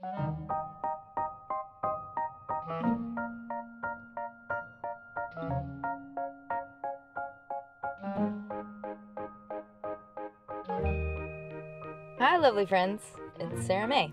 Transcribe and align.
Hi, 0.00 0.36
lovely 12.38 12.64
friends. 12.66 13.02
It's 13.40 13.66
Sarah 13.66 13.88
May. 13.88 14.12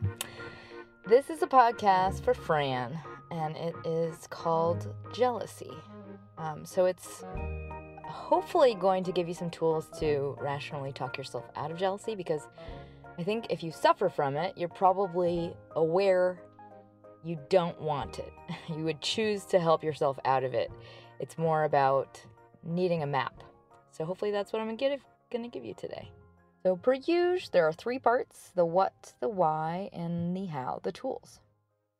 This 1.06 1.30
is 1.30 1.44
a 1.44 1.48
podcast 1.48 2.24
for 2.24 2.34
Fran, 2.34 3.00
and 3.30 3.56
it 3.56 3.76
is 3.86 4.26
called 4.28 4.92
Jealousy. 5.14 5.70
Um, 6.40 6.66
so 6.66 6.86
it's 6.86 7.24
hopefully 8.06 8.74
going 8.74 9.04
to 9.04 9.12
give 9.12 9.28
you 9.28 9.36
some 9.36 9.52
tools 9.52 9.88
to 10.00 10.36
rationally 10.42 10.94
talk 10.94 11.16
yourself 11.16 11.46
out 11.56 11.70
of 11.70 11.78
jealousy 11.78 12.16
because 12.16 12.48
I 13.18 13.24
think 13.24 13.48
if 13.50 13.64
you 13.64 13.72
suffer 13.72 14.10
from 14.10 14.36
it, 14.36 14.58
you're 14.58 14.70
probably 14.70 15.56
aware 15.76 16.42
you 17.24 17.40
don't 17.50 17.80
want 17.82 18.20
it. 18.20 18.34
You 18.70 18.84
would 18.84 19.02
choose 19.02 19.46
to 19.46 19.60
help 19.60 19.84
yourself 19.84 20.18
out 20.26 20.44
of 20.44 20.54
it. 20.54 20.72
It's 21.20 21.38
more 21.38 21.64
about 21.64 22.22
needing 22.64 23.04
a 23.04 23.08
map. 23.08 23.44
So 23.92 24.06
hopefully 24.06 24.32
that's 24.32 24.52
what 24.52 24.62
I'm 24.62 24.68
to 25.44 25.50
give 25.50 25.66
you 25.66 25.74
today. 25.76 26.12
So, 26.64 26.76
per 26.76 26.96
usual, 26.96 27.50
there 27.52 27.68
are 27.68 27.74
three 27.74 28.00
parts 28.00 28.52
the 28.56 28.66
what, 28.66 29.14
the 29.20 29.30
why, 29.30 29.90
and 29.94 30.36
the 30.36 30.46
how, 30.46 30.80
the 30.84 30.92
tools. 30.92 31.40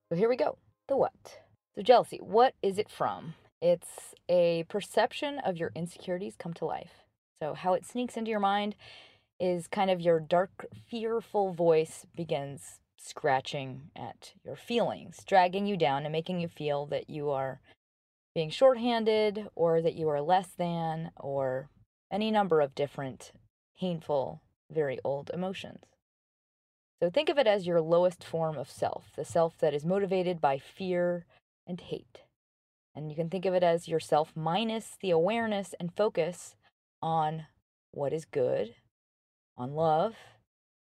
So, 0.10 0.16
here 0.16 0.28
we 0.28 0.36
go 0.36 0.58
the 0.88 0.98
what. 0.98 1.40
So, 1.76 1.84
jealousy, 1.84 2.18
what 2.18 2.56
is 2.64 2.80
it 2.80 2.90
from? 2.90 3.36
It's 3.62 4.16
a 4.28 4.66
perception 4.68 5.40
of 5.40 5.58
your 5.58 5.72
insecurities 5.76 6.36
come 6.38 6.54
to 6.56 6.66
life. 6.66 7.04
So, 7.40 7.54
how 7.54 7.74
it 7.74 7.86
sneaks 7.86 8.18
into 8.18 8.32
your 8.32 8.40
mind 8.40 8.76
is 9.40 9.68
kind 9.68 9.90
of 9.90 10.02
your 10.02 10.20
dark, 10.20 10.66
fearful 10.90 11.54
voice 11.54 12.06
begins 12.16 12.80
scratching 12.98 13.92
at 13.96 14.34
your 14.44 14.56
feelings, 14.56 15.24
dragging 15.28 15.66
you 15.66 15.78
down 15.78 16.04
and 16.04 16.12
making 16.12 16.40
you 16.40 16.48
feel 16.48 16.86
that 16.88 17.10
you 17.10 17.30
are 17.30 17.60
being 18.34 18.50
shorthanded 18.50 19.48
or 19.56 19.82
that 19.82 19.96
you 19.96 20.10
are 20.10 20.22
less 20.22 20.48
than 20.58 21.12
or 21.18 21.70
any 22.12 22.32
number 22.32 22.62
of 22.62 22.76
different 22.76 23.32
painful 23.80 24.42
very 24.72 25.00
old 25.04 25.30
emotions. 25.34 25.84
So 27.02 27.10
think 27.10 27.30
of 27.30 27.38
it 27.38 27.48
as 27.48 27.68
your 27.68 27.82
lowest 27.82 28.24
form 28.24 28.58
of 28.58 28.72
self, 28.72 29.12
the 29.16 29.26
self 29.26 29.58
that 29.60 29.74
is 29.74 29.86
motivated 29.86 30.42
by 30.42 30.58
fear 30.58 31.26
and 31.68 31.80
hate. 31.80 32.22
And 32.96 33.10
you 33.10 33.16
can 33.16 33.30
think 33.30 33.46
of 33.46 33.54
it 33.54 33.64
as 33.64 33.88
yourself 33.88 34.32
minus 34.36 34.98
the 35.02 35.12
awareness 35.12 35.76
and 35.80 35.94
focus 35.94 36.56
on 37.02 37.46
what 37.92 38.14
is 38.14 38.26
good, 38.26 38.76
on 39.58 39.74
love, 39.74 40.16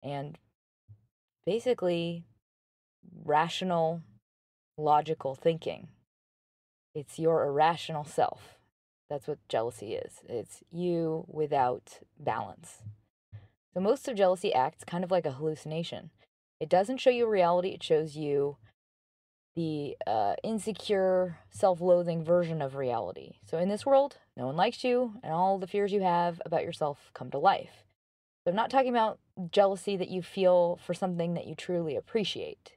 and 0.04 0.38
basically 1.46 2.24
rational, 3.26 4.02
logical 4.78 5.36
thinking. 5.36 5.90
It's 6.94 7.20
your 7.20 7.46
irrational 7.46 8.04
self. 8.04 8.58
That's 9.10 9.28
what 9.28 9.46
jealousy 9.50 9.94
is. 9.96 10.22
It's 10.28 10.64
you 10.72 11.26
without 11.28 12.00
balance. 12.20 12.84
So 13.74 13.80
most 13.80 14.08
of 14.08 14.16
jealousy 14.16 14.54
acts 14.54 14.84
kind 14.84 15.04
of 15.04 15.12
like 15.12 15.26
a 15.26 15.34
hallucination. 15.34 16.12
It 16.60 16.70
doesn't 16.70 17.00
show 17.00 17.10
you 17.10 17.28
reality, 17.28 17.70
it 17.70 17.84
shows 17.84 18.16
you 18.16 18.58
the 19.56 19.98
uh, 20.08 20.36
insecure, 20.44 21.40
self 21.50 21.82
loathing 21.82 22.24
version 22.24 22.62
of 22.62 22.76
reality. 22.76 23.36
So 23.46 23.58
in 23.58 23.70
this 23.70 23.86
world, 23.86 24.18
no 24.38 24.46
one 24.46 24.56
likes 24.56 24.84
you, 24.84 25.16
and 25.24 25.34
all 25.34 25.60
the 25.60 25.68
fears 25.68 25.92
you 25.92 26.02
have 26.02 26.42
about 26.46 26.64
yourself 26.64 27.12
come 27.14 27.32
to 27.32 27.38
life. 27.38 27.84
I'm 28.46 28.56
not 28.56 28.70
talking 28.70 28.90
about 28.90 29.20
jealousy 29.52 29.96
that 29.98 30.10
you 30.10 30.22
feel 30.22 30.80
for 30.84 30.94
something 30.94 31.34
that 31.36 31.48
you 31.48 31.56
truly 31.56 31.96
appreciate. 31.96 32.74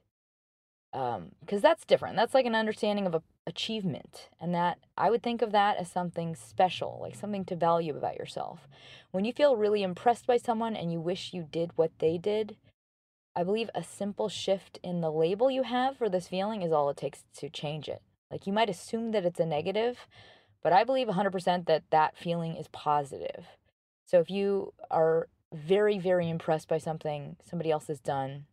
Because 0.91 1.17
um, 1.17 1.61
that's 1.61 1.85
different. 1.85 2.15
That's 2.15 2.33
like 2.33 2.45
an 2.45 2.55
understanding 2.55 3.05
of 3.05 3.15
a 3.15 3.23
achievement 3.47 4.29
and 4.41 4.55
that 4.55 4.79
i 4.97 5.09
would 5.09 5.21
think 5.21 5.41
of 5.41 5.51
that 5.51 5.77
as 5.77 5.89
something 5.89 6.35
special 6.35 6.97
like 7.01 7.15
something 7.15 7.45
to 7.45 7.55
value 7.55 7.95
about 7.95 8.17
yourself 8.17 8.67
when 9.11 9.23
you 9.23 9.31
feel 9.31 9.55
really 9.55 9.83
impressed 9.83 10.25
by 10.25 10.37
someone 10.37 10.75
and 10.75 10.91
you 10.91 10.99
wish 10.99 11.33
you 11.33 11.47
did 11.51 11.71
what 11.75 11.91
they 11.99 12.17
did 12.17 12.55
i 13.35 13.43
believe 13.43 13.69
a 13.75 13.83
simple 13.83 14.29
shift 14.29 14.79
in 14.83 15.01
the 15.01 15.11
label 15.11 15.51
you 15.51 15.61
have 15.61 15.95
for 15.95 16.09
this 16.09 16.27
feeling 16.27 16.63
is 16.63 16.71
all 16.71 16.89
it 16.89 16.97
takes 16.97 17.23
to 17.35 17.47
change 17.47 17.87
it 17.87 18.01
like 18.31 18.47
you 18.47 18.53
might 18.53 18.69
assume 18.69 19.11
that 19.11 19.25
it's 19.25 19.39
a 19.39 19.45
negative 19.45 20.07
but 20.63 20.73
i 20.73 20.83
believe 20.83 21.07
100% 21.07 21.67
that 21.67 21.83
that 21.91 22.17
feeling 22.17 22.55
is 22.55 22.67
positive 22.69 23.45
so 24.07 24.19
if 24.19 24.31
you 24.31 24.73
are 24.89 25.27
very 25.55 25.97
very 25.97 26.29
impressed 26.29 26.67
by 26.67 26.77
something 26.77 27.37
somebody 27.43 27.71
else 27.71 27.87
has 27.87 27.99
done 27.99 28.45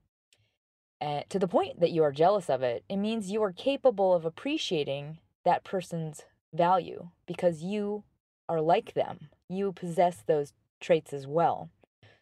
uh, 1.02 1.22
to 1.28 1.38
the 1.38 1.48
point 1.48 1.80
that 1.80 1.90
you 1.90 2.04
are 2.04 2.12
jealous 2.12 2.48
of 2.48 2.62
it, 2.62 2.84
it 2.88 2.96
means 2.96 3.28
you 3.28 3.42
are 3.42 3.52
capable 3.52 4.14
of 4.14 4.24
appreciating 4.24 5.18
that 5.44 5.64
person's 5.64 6.22
value 6.54 7.08
because 7.26 7.64
you 7.64 8.04
are 8.48 8.60
like 8.60 8.94
them. 8.94 9.28
You 9.48 9.72
possess 9.72 10.22
those 10.24 10.52
traits 10.80 11.12
as 11.12 11.26
well. 11.26 11.70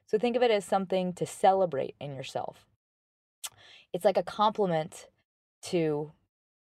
So 0.06 0.19
think 0.19 0.34
of 0.34 0.42
it 0.42 0.50
as 0.50 0.64
something 0.64 1.12
to 1.14 1.26
celebrate 1.26 1.94
in 2.00 2.14
yourself. 2.14 2.64
It's 3.92 4.04
like 4.04 4.16
a 4.16 4.22
compliment 4.22 5.08
to 5.64 6.12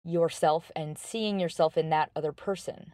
yourself 0.03 0.71
and 0.75 0.97
seeing 0.97 1.39
yourself 1.39 1.77
in 1.77 1.89
that 1.91 2.11
other 2.17 2.33
person 2.33 2.91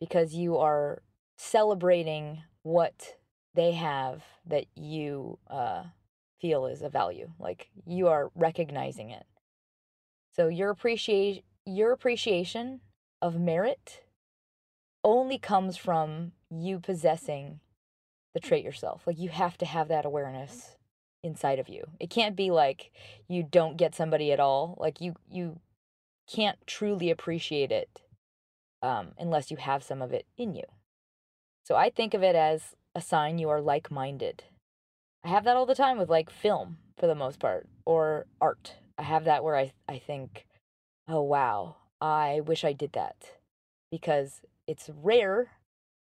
because 0.00 0.34
you 0.34 0.56
are 0.56 1.02
celebrating 1.36 2.42
what 2.62 3.16
they 3.56 3.72
have 3.72 4.22
that 4.46 4.66
you 4.76 5.38
uh, 5.50 5.84
feel 6.40 6.66
is 6.66 6.82
a 6.82 6.88
value. 6.88 7.30
Like 7.38 7.70
you 7.86 8.08
are 8.08 8.30
recognizing 8.34 9.10
it. 9.10 9.26
So 10.32 10.48
your 10.48 10.70
appreciate 10.70 11.44
your 11.64 11.90
appreciation 11.92 12.80
of 13.20 13.40
merit 13.40 14.02
only 15.02 15.38
comes 15.38 15.76
from 15.76 16.32
you 16.50 16.78
possessing 16.78 17.60
the 18.34 18.40
trait 18.40 18.64
yourself. 18.64 19.06
Like 19.06 19.18
you 19.18 19.30
have 19.30 19.56
to 19.58 19.66
have 19.66 19.88
that 19.88 20.04
awareness 20.04 20.76
inside 21.22 21.58
of 21.58 21.68
you. 21.68 21.86
It 21.98 22.10
can't 22.10 22.36
be 22.36 22.50
like 22.50 22.92
you 23.26 23.42
don't 23.42 23.76
get 23.76 23.94
somebody 23.94 24.30
at 24.30 24.40
all. 24.40 24.76
Like 24.78 25.00
you 25.00 25.14
you 25.30 25.60
can't 26.30 26.58
truly 26.66 27.10
appreciate 27.10 27.72
it 27.72 28.02
um, 28.82 29.12
unless 29.18 29.50
you 29.50 29.56
have 29.56 29.82
some 29.82 30.02
of 30.02 30.12
it 30.12 30.26
in 30.36 30.54
you. 30.54 30.64
So 31.64 31.74
I 31.74 31.90
think 31.90 32.14
of 32.14 32.22
it 32.22 32.36
as 32.36 32.74
a 32.96 33.00
sign 33.02 33.36
you 33.38 33.50
are 33.50 33.60
like 33.60 33.90
minded. 33.90 34.44
I 35.22 35.28
have 35.28 35.44
that 35.44 35.54
all 35.54 35.66
the 35.66 35.74
time 35.74 35.98
with 35.98 36.08
like 36.08 36.30
film 36.30 36.78
for 36.98 37.06
the 37.06 37.14
most 37.14 37.38
part 37.38 37.68
or 37.84 38.26
art. 38.40 38.76
I 38.96 39.02
have 39.02 39.24
that 39.24 39.44
where 39.44 39.54
I 39.54 39.72
I 39.86 39.98
think, 39.98 40.46
"Oh 41.06 41.20
wow, 41.20 41.76
I 42.00 42.40
wish 42.40 42.64
I 42.64 42.72
did 42.72 42.92
that." 42.94 43.32
Because 43.90 44.40
it's 44.66 44.88
rare, 44.88 45.52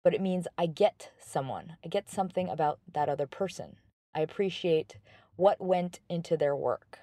but 0.03 0.13
it 0.13 0.21
means 0.21 0.47
I 0.55 0.67
get 0.67 1.11
someone. 1.19 1.77
I 1.83 1.87
get 1.87 2.11
something 2.11 2.47
about 2.47 2.79
that 2.93 3.09
other 3.09 3.27
person. 3.27 3.77
I 4.13 4.21
appreciate 4.21 4.97
what 5.35 5.59
went 5.59 5.99
into 6.07 6.37
their 6.37 6.55
work. 6.55 6.99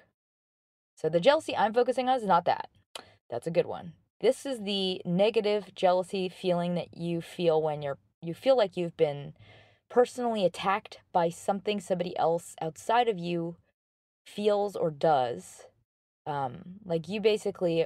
So 0.95 1.09
the 1.09 1.19
jealousy 1.19 1.55
I'm 1.55 1.73
focusing 1.73 2.07
on 2.07 2.17
is 2.17 2.25
not 2.25 2.45
that. 2.45 2.69
That's 3.29 3.47
a 3.47 3.51
good 3.51 3.65
one. 3.65 3.93
This 4.21 4.45
is 4.45 4.61
the 4.61 5.01
negative 5.03 5.75
jealousy 5.75 6.29
feeling 6.29 6.75
that 6.75 6.95
you 6.95 7.21
feel 7.21 7.61
when 7.61 7.81
you're 7.81 7.97
you 8.21 8.33
feel 8.33 8.55
like 8.55 8.77
you've 8.77 8.95
been 8.95 9.33
personally 9.89 10.45
attacked 10.45 10.99
by 11.13 11.29
something 11.29 11.79
somebody 11.79 12.17
else 12.17 12.55
outside 12.61 13.07
of 13.07 13.19
you 13.19 13.55
feels 14.25 14.75
or 14.75 14.91
does. 14.91 15.63
Um, 16.25 16.79
like 16.83 17.07
you 17.07 17.21
basically 17.21 17.85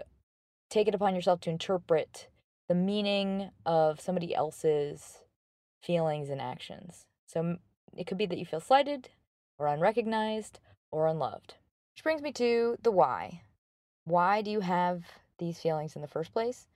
take 0.69 0.87
it 0.87 0.95
upon 0.95 1.15
yourself 1.15 1.41
to 1.41 1.49
interpret 1.49 2.27
the 2.67 2.75
meaning 2.75 3.49
of 3.65 3.99
somebody 3.99 4.33
else's 4.33 5.19
feelings 5.81 6.29
and 6.29 6.39
actions. 6.39 7.05
So 7.25 7.57
it 7.97 8.05
could 8.07 8.17
be 8.17 8.25
that 8.27 8.37
you 8.37 8.45
feel 8.45 8.59
slighted 8.59 9.09
or 9.57 9.67
unrecognized 9.67 10.59
or 10.91 11.07
unloved. 11.07 11.55
Which 11.93 12.03
brings 12.03 12.21
me 12.21 12.31
to 12.33 12.77
the 12.81 12.91
why. 12.91 13.41
Why 14.05 14.41
do 14.41 14.51
you 14.51 14.61
have 14.61 15.03
these 15.37 15.59
feelings 15.59 15.95
in 15.95 16.01
the 16.01 16.07
first 16.07 16.31
place? 16.31 16.67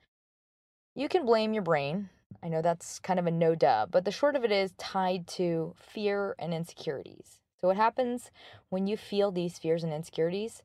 You 0.94 1.08
can 1.08 1.24
blame 1.24 1.54
your 1.54 1.62
brain 1.62 2.10
I 2.44 2.48
know 2.48 2.60
that's 2.60 2.98
kind 2.98 3.18
of 3.18 3.26
a 3.26 3.30
no 3.30 3.54
duh, 3.54 3.86
but 3.90 4.04
the 4.04 4.10
short 4.10 4.36
of 4.36 4.44
it 4.44 4.52
is 4.52 4.72
tied 4.76 5.26
to 5.28 5.74
fear 5.78 6.34
and 6.38 6.52
insecurities. 6.52 7.40
So, 7.58 7.68
what 7.68 7.78
happens 7.78 8.30
when 8.68 8.86
you 8.86 8.98
feel 8.98 9.32
these 9.32 9.56
fears 9.56 9.82
and 9.82 9.94
insecurities 9.94 10.62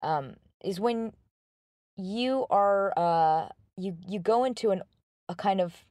um, 0.00 0.36
is 0.62 0.78
when 0.78 1.12
you 1.96 2.46
are 2.50 2.92
uh, 2.96 3.48
you 3.76 3.96
you 4.06 4.20
go 4.20 4.44
into 4.44 4.70
an 4.70 4.82
a 5.28 5.34
kind 5.34 5.60
of 5.60 5.84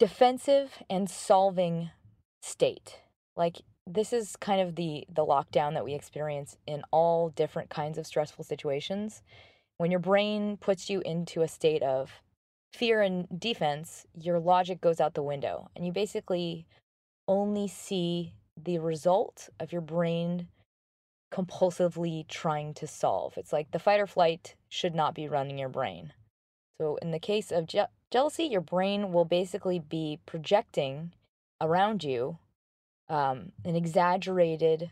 defensive 0.00 0.82
and 0.90 1.08
solving 1.08 1.90
state. 2.42 2.98
Like 3.36 3.58
this 3.86 4.12
is 4.12 4.34
kind 4.34 4.60
of 4.60 4.74
the 4.74 5.04
the 5.08 5.24
lockdown 5.24 5.74
that 5.74 5.84
we 5.84 5.94
experience 5.94 6.56
in 6.66 6.82
all 6.90 7.28
different 7.28 7.70
kinds 7.70 7.96
of 7.96 8.08
stressful 8.08 8.44
situations. 8.44 9.22
When 9.78 9.92
your 9.92 10.00
brain 10.00 10.56
puts 10.56 10.90
you 10.90 11.00
into 11.02 11.42
a 11.42 11.48
state 11.48 11.84
of 11.84 12.20
fear 12.72 13.02
and 13.02 13.26
defense, 13.38 14.06
your 14.14 14.38
logic 14.38 14.80
goes 14.80 15.00
out 15.00 15.14
the 15.14 15.22
window 15.22 15.68
and 15.76 15.86
you 15.86 15.92
basically 15.92 16.66
only 17.28 17.68
see 17.68 18.34
the 18.56 18.78
result 18.78 19.48
of 19.60 19.72
your 19.72 19.80
brain 19.80 20.48
compulsively 21.32 22.26
trying 22.28 22.74
to 22.74 22.86
solve. 22.86 23.34
It's 23.36 23.52
like 23.52 23.70
the 23.70 23.78
fight 23.78 24.00
or 24.00 24.06
flight 24.06 24.54
should 24.68 24.94
not 24.94 25.14
be 25.14 25.28
running 25.28 25.58
your 25.58 25.68
brain. 25.68 26.12
So, 26.80 26.96
in 26.96 27.10
the 27.10 27.18
case 27.18 27.50
of 27.50 27.66
je- 27.66 27.86
jealousy, 28.10 28.44
your 28.44 28.60
brain 28.60 29.12
will 29.12 29.24
basically 29.24 29.78
be 29.78 30.18
projecting 30.26 31.12
around 31.60 32.04
you 32.04 32.38
um, 33.08 33.52
an 33.64 33.76
exaggerated 33.76 34.90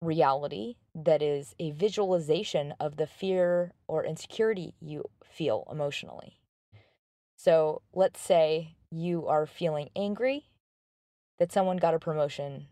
reality 0.00 0.76
that 0.94 1.22
is 1.22 1.54
a 1.58 1.70
visualization 1.70 2.74
of 2.80 2.96
the 2.96 3.06
fear 3.06 3.72
or 3.86 4.04
insecurity 4.04 4.74
you 4.80 5.04
feel 5.24 5.66
emotionally. 5.70 6.38
So, 7.44 7.82
let's 7.92 8.20
say 8.20 8.76
you 8.92 9.26
are 9.26 9.46
feeling 9.46 9.88
angry 9.96 10.44
that 11.40 11.50
someone 11.50 11.76
got 11.76 11.92
a 11.92 11.98
promotion 11.98 12.68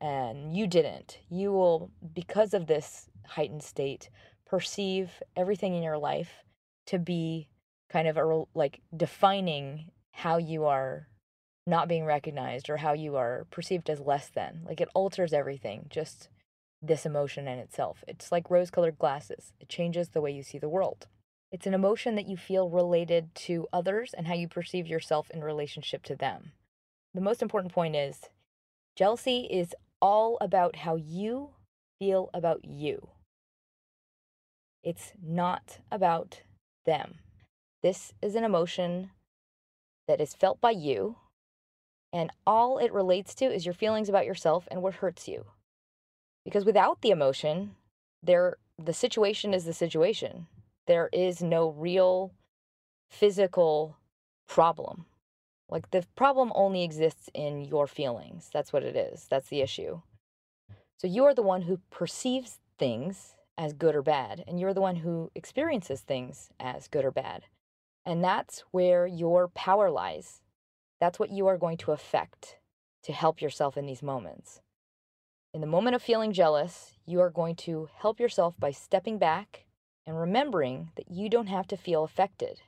and 0.00 0.56
you 0.56 0.68
didn't. 0.68 1.18
You 1.28 1.50
will, 1.50 1.90
because 2.14 2.54
of 2.54 2.68
this 2.68 3.10
heightened 3.26 3.64
state, 3.64 4.10
perceive 4.46 5.20
everything 5.36 5.74
in 5.74 5.82
your 5.82 5.98
life 5.98 6.44
to 6.86 7.00
be 7.00 7.48
kind 7.90 8.06
of 8.06 8.16
a, 8.16 8.44
like 8.54 8.82
defining 8.96 9.90
how 10.12 10.36
you 10.36 10.64
are 10.64 11.08
not 11.66 11.88
being 11.88 12.04
recognized 12.04 12.70
or 12.70 12.76
how 12.76 12.92
you 12.92 13.16
are 13.16 13.48
perceived 13.50 13.90
as 13.90 13.98
less 13.98 14.28
than. 14.28 14.60
Like 14.64 14.80
it 14.80 14.90
alters 14.94 15.32
everything, 15.32 15.86
just 15.90 16.28
this 16.80 17.04
emotion 17.04 17.48
in 17.48 17.58
itself. 17.58 18.04
It's 18.06 18.30
like 18.30 18.48
rose 18.48 18.70
colored 18.70 18.96
glasses, 18.96 19.54
it 19.58 19.68
changes 19.68 20.10
the 20.10 20.20
way 20.20 20.30
you 20.30 20.44
see 20.44 20.58
the 20.58 20.68
world. 20.68 21.08
It's 21.54 21.68
an 21.68 21.74
emotion 21.74 22.16
that 22.16 22.26
you 22.26 22.36
feel 22.36 22.68
related 22.68 23.32
to 23.46 23.68
others 23.72 24.12
and 24.12 24.26
how 24.26 24.34
you 24.34 24.48
perceive 24.48 24.88
yourself 24.88 25.30
in 25.30 25.44
relationship 25.44 26.02
to 26.06 26.16
them. 26.16 26.50
The 27.14 27.20
most 27.20 27.42
important 27.42 27.72
point 27.72 27.94
is 27.94 28.22
jealousy 28.96 29.46
is 29.48 29.72
all 30.02 30.36
about 30.40 30.74
how 30.74 30.96
you 30.96 31.50
feel 32.00 32.28
about 32.34 32.64
you. 32.64 33.06
It's 34.82 35.12
not 35.24 35.78
about 35.92 36.40
them. 36.86 37.20
This 37.84 38.12
is 38.20 38.34
an 38.34 38.42
emotion 38.42 39.10
that 40.08 40.20
is 40.20 40.34
felt 40.34 40.60
by 40.60 40.72
you, 40.72 41.18
and 42.12 42.32
all 42.44 42.78
it 42.78 42.92
relates 42.92 43.32
to 43.36 43.44
is 43.44 43.64
your 43.64 43.74
feelings 43.74 44.08
about 44.08 44.26
yourself 44.26 44.66
and 44.72 44.82
what 44.82 44.94
hurts 44.94 45.28
you. 45.28 45.44
Because 46.44 46.64
without 46.64 47.00
the 47.00 47.10
emotion, 47.10 47.76
there 48.20 48.56
the 48.76 48.92
situation 48.92 49.54
is 49.54 49.66
the 49.66 49.72
situation. 49.72 50.48
There 50.86 51.08
is 51.12 51.42
no 51.42 51.70
real 51.70 52.32
physical 53.08 53.96
problem. 54.46 55.06
Like 55.68 55.90
the 55.90 56.04
problem 56.14 56.52
only 56.54 56.82
exists 56.82 57.30
in 57.32 57.62
your 57.62 57.86
feelings. 57.86 58.50
That's 58.52 58.72
what 58.72 58.82
it 58.82 58.96
is. 58.96 59.26
That's 59.30 59.48
the 59.48 59.60
issue. 59.60 60.02
So 60.98 61.06
you 61.06 61.24
are 61.24 61.34
the 61.34 61.42
one 61.42 61.62
who 61.62 61.80
perceives 61.90 62.58
things 62.78 63.36
as 63.56 63.72
good 63.72 63.94
or 63.94 64.02
bad, 64.02 64.44
and 64.46 64.58
you're 64.58 64.74
the 64.74 64.80
one 64.80 64.96
who 64.96 65.30
experiences 65.34 66.00
things 66.00 66.50
as 66.58 66.88
good 66.88 67.04
or 67.04 67.10
bad. 67.10 67.44
And 68.04 68.22
that's 68.22 68.64
where 68.70 69.06
your 69.06 69.48
power 69.48 69.90
lies. 69.90 70.40
That's 71.00 71.18
what 71.18 71.30
you 71.30 71.46
are 71.46 71.58
going 71.58 71.78
to 71.78 71.92
affect 71.92 72.58
to 73.04 73.12
help 73.12 73.40
yourself 73.40 73.76
in 73.76 73.86
these 73.86 74.02
moments. 74.02 74.60
In 75.52 75.60
the 75.60 75.66
moment 75.66 75.94
of 75.94 76.02
feeling 76.02 76.32
jealous, 76.32 76.96
you 77.06 77.20
are 77.20 77.30
going 77.30 77.54
to 77.56 77.88
help 77.96 78.18
yourself 78.18 78.54
by 78.58 78.72
stepping 78.72 79.18
back 79.18 79.63
and 80.06 80.18
remembering 80.18 80.90
that 80.96 81.10
you 81.10 81.28
don't 81.28 81.46
have 81.46 81.66
to 81.68 81.76
feel 81.76 82.04
affected. 82.04 82.62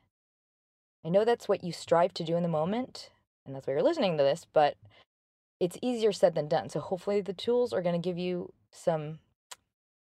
I 1.05 1.09
know 1.09 1.25
that's 1.25 1.49
what 1.49 1.63
you 1.63 1.73
strive 1.73 2.15
to 2.15 2.25
do 2.25 2.37
in 2.37 2.43
the 2.43 2.49
moment, 2.49 3.11
and 3.45 3.55
that's 3.55 3.67
why 3.67 3.75
you're 3.75 3.83
listening 3.83 4.17
to 4.19 4.25
this, 4.25 4.47
but 4.53 4.77
it's 5.61 5.79
easier 5.81 6.13
said 6.13 6.35
than 6.35 6.49
done. 6.49 6.69
So 6.69 6.81
hopefully 6.81 7.21
the 7.21 7.33
tools 7.33 7.73
are 7.73 7.83
going 7.83 8.01
to 8.01 8.09
give 8.09 8.19
you 8.19 8.53
some 8.71 9.21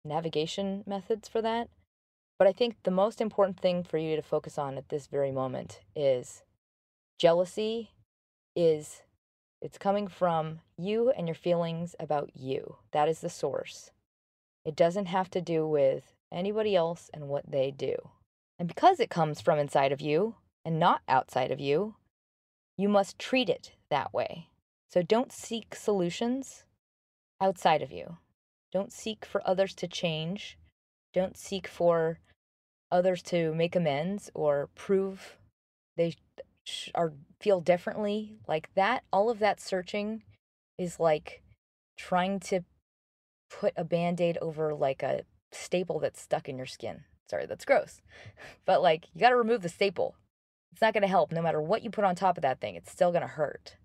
navigation 0.04 0.84
methods 0.86 1.28
for 1.28 1.42
that. 1.42 1.68
But 2.38 2.48
I 2.48 2.52
think 2.52 2.76
the 2.82 2.90
most 2.90 3.20
important 3.20 3.60
thing 3.60 3.84
for 3.84 3.98
you 3.98 4.16
to 4.16 4.22
focus 4.22 4.58
on 4.58 4.76
at 4.76 4.88
this 4.88 5.06
very 5.06 5.30
moment 5.30 5.80
is 5.94 6.42
jealousy 7.18 7.90
is 8.56 9.02
it's 9.60 9.78
coming 9.78 10.08
from 10.08 10.60
you 10.76 11.10
and 11.10 11.28
your 11.28 11.36
feelings 11.36 11.94
about 12.00 12.30
you. 12.34 12.76
That 12.90 13.08
is 13.08 13.20
the 13.20 13.30
source. 13.30 13.90
It 14.64 14.74
doesn't 14.74 15.06
have 15.06 15.30
to 15.30 15.40
do 15.40 15.66
with 15.66 16.16
anybody 16.32 16.74
else 16.74 17.10
and 17.12 17.28
what 17.28 17.50
they 17.50 17.70
do. 17.70 17.94
And 18.58 18.68
because 18.68 19.00
it 19.00 19.10
comes 19.10 19.40
from 19.40 19.58
inside 19.58 19.92
of 19.92 20.00
you 20.00 20.36
and 20.64 20.78
not 20.78 21.02
outside 21.08 21.50
of 21.50 21.60
you, 21.60 21.96
you 22.76 22.88
must 22.88 23.18
treat 23.18 23.48
it 23.48 23.72
that 23.90 24.12
way. 24.12 24.48
So 24.88 25.02
don't 25.02 25.32
seek 25.32 25.74
solutions 25.74 26.64
outside 27.40 27.82
of 27.82 27.90
you. 27.90 28.18
Don't 28.72 28.92
seek 28.92 29.24
for 29.24 29.46
others 29.46 29.74
to 29.76 29.88
change. 29.88 30.58
Don't 31.12 31.36
seek 31.36 31.66
for 31.66 32.18
others 32.90 33.22
to 33.22 33.54
make 33.54 33.74
amends 33.74 34.30
or 34.34 34.68
prove 34.74 35.38
they 35.96 36.14
are 36.94 37.12
feel 37.40 37.60
differently 37.60 38.36
like 38.46 38.68
that 38.74 39.02
all 39.12 39.28
of 39.30 39.40
that 39.40 39.60
searching 39.60 40.22
is 40.78 41.00
like 41.00 41.42
trying 41.96 42.38
to 42.38 42.60
put 43.50 43.72
a 43.76 43.84
band-aid 43.84 44.38
over 44.40 44.72
like 44.74 45.02
a 45.02 45.22
staple 45.54 45.98
that's 45.98 46.20
stuck 46.20 46.48
in 46.48 46.56
your 46.56 46.66
skin. 46.66 47.04
Sorry 47.28 47.46
that's 47.46 47.64
gross. 47.64 48.00
But 48.64 48.82
like 48.82 49.06
you 49.12 49.20
got 49.20 49.30
to 49.30 49.36
remove 49.36 49.62
the 49.62 49.68
staple. 49.68 50.16
It's 50.72 50.80
not 50.80 50.94
going 50.94 51.02
to 51.02 51.08
help 51.08 51.32
no 51.32 51.42
matter 51.42 51.60
what 51.60 51.82
you 51.82 51.90
put 51.90 52.04
on 52.04 52.14
top 52.14 52.38
of 52.38 52.42
that 52.42 52.60
thing 52.60 52.74
it's 52.74 52.90
still 52.90 53.10
going 53.10 53.22
to 53.22 53.28
hurt. 53.28 53.76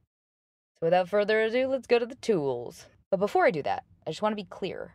So 0.79 0.87
without 0.87 1.09
further 1.09 1.41
ado 1.41 1.67
let's 1.67 1.87
go 1.87 1.99
to 1.99 2.05
the 2.05 2.15
tools. 2.15 2.85
But 3.09 3.19
before 3.19 3.45
i 3.45 3.51
do 3.51 3.63
that 3.63 3.83
i 4.05 4.11
just 4.11 4.21
want 4.21 4.33
to 4.33 4.43
be 4.43 4.47
clear. 4.49 4.93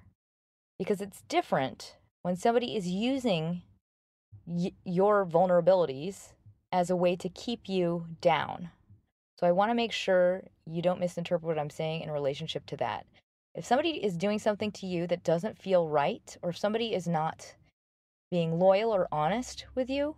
Because 0.79 1.01
it's 1.01 1.23
different 1.29 1.97
when 2.23 2.37
somebody 2.37 2.77
is 2.77 2.89
using 2.89 3.63
y- 4.47 4.73
your 4.85 5.27
vulnerabilities 5.27 6.33
as 6.73 6.91
a 6.91 6.97
way 6.97 7.17
to 7.17 7.29
keep 7.29 7.69
you 7.69 8.07
down. 8.21 8.71
So 9.39 9.47
I 9.47 9.53
want 9.53 9.71
to 9.71 9.75
make 9.75 9.93
sure 9.93 10.45
you 10.67 10.83
don't 10.83 11.01
misinterpret 11.01 11.43
what 11.43 11.59
I'm 11.59 11.71
saying 11.71 12.03
in 12.03 12.11
relationship 12.11 12.65
to 12.67 12.77
that. 12.79 13.07
If 13.55 13.67
somebody 13.67 14.03
is 14.03 14.17
doing 14.17 14.39
something 14.39 14.73
to 14.73 14.87
you 14.87 15.07
that 15.09 15.25
doesn't 15.25 15.59
feel 15.59 15.89
right, 15.89 16.37
or 16.43 16.51
if 16.51 16.59
somebody 16.59 16.95
is 16.95 17.07
not 17.07 17.55
being 18.31 18.59
loyal 18.59 18.95
or 18.95 19.09
honest 19.13 19.67
with 19.75 19.91
you, 19.91 20.17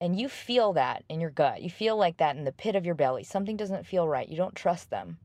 and 0.00 0.18
you 0.18 0.28
feel 0.28 0.72
that 0.72 1.04
in 1.08 1.20
your 1.20 1.30
gut, 1.30 1.62
you 1.62 1.70
feel 1.70 1.96
like 1.96 2.16
that 2.16 2.36
in 2.36 2.44
the 2.44 2.52
pit 2.52 2.74
of 2.74 2.84
your 2.84 2.96
belly, 2.96 3.22
something 3.22 3.56
doesn't 3.56 3.86
feel 3.86 4.08
right, 4.08 4.28
you 4.28 4.36
don't 4.36 4.56
trust 4.56 4.90
them, 4.90 5.18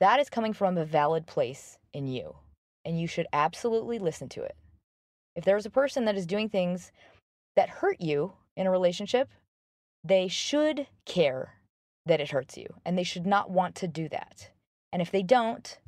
that 0.00 0.18
is 0.18 0.30
coming 0.30 0.52
from 0.52 0.76
a 0.76 0.84
valid 0.84 1.26
place 1.26 1.78
in 1.92 2.06
you, 2.06 2.34
and 2.84 3.00
you 3.00 3.06
should 3.06 3.26
absolutely 3.32 3.98
listen 3.98 4.28
to 4.30 4.42
it. 4.42 4.56
If 5.36 5.44
there's 5.44 5.66
a 5.66 5.70
person 5.70 6.04
that 6.06 6.16
is 6.16 6.26
doing 6.26 6.48
things 6.48 6.90
that 7.56 7.68
hurt 7.68 8.00
you 8.00 8.32
in 8.56 8.66
a 8.66 8.70
relationship, 8.70 9.28
they 10.02 10.28
should 10.28 10.86
care 11.06 11.54
that 12.06 12.20
it 12.20 12.30
hurts 12.30 12.56
you 12.56 12.66
and 12.84 12.96
they 12.98 13.04
should 13.04 13.26
not 13.26 13.50
want 13.50 13.74
to 13.76 13.88
do 13.88 14.08
that. 14.10 14.50
And 14.92 15.00
if 15.00 15.10
they 15.10 15.22
don't, 15.22 15.78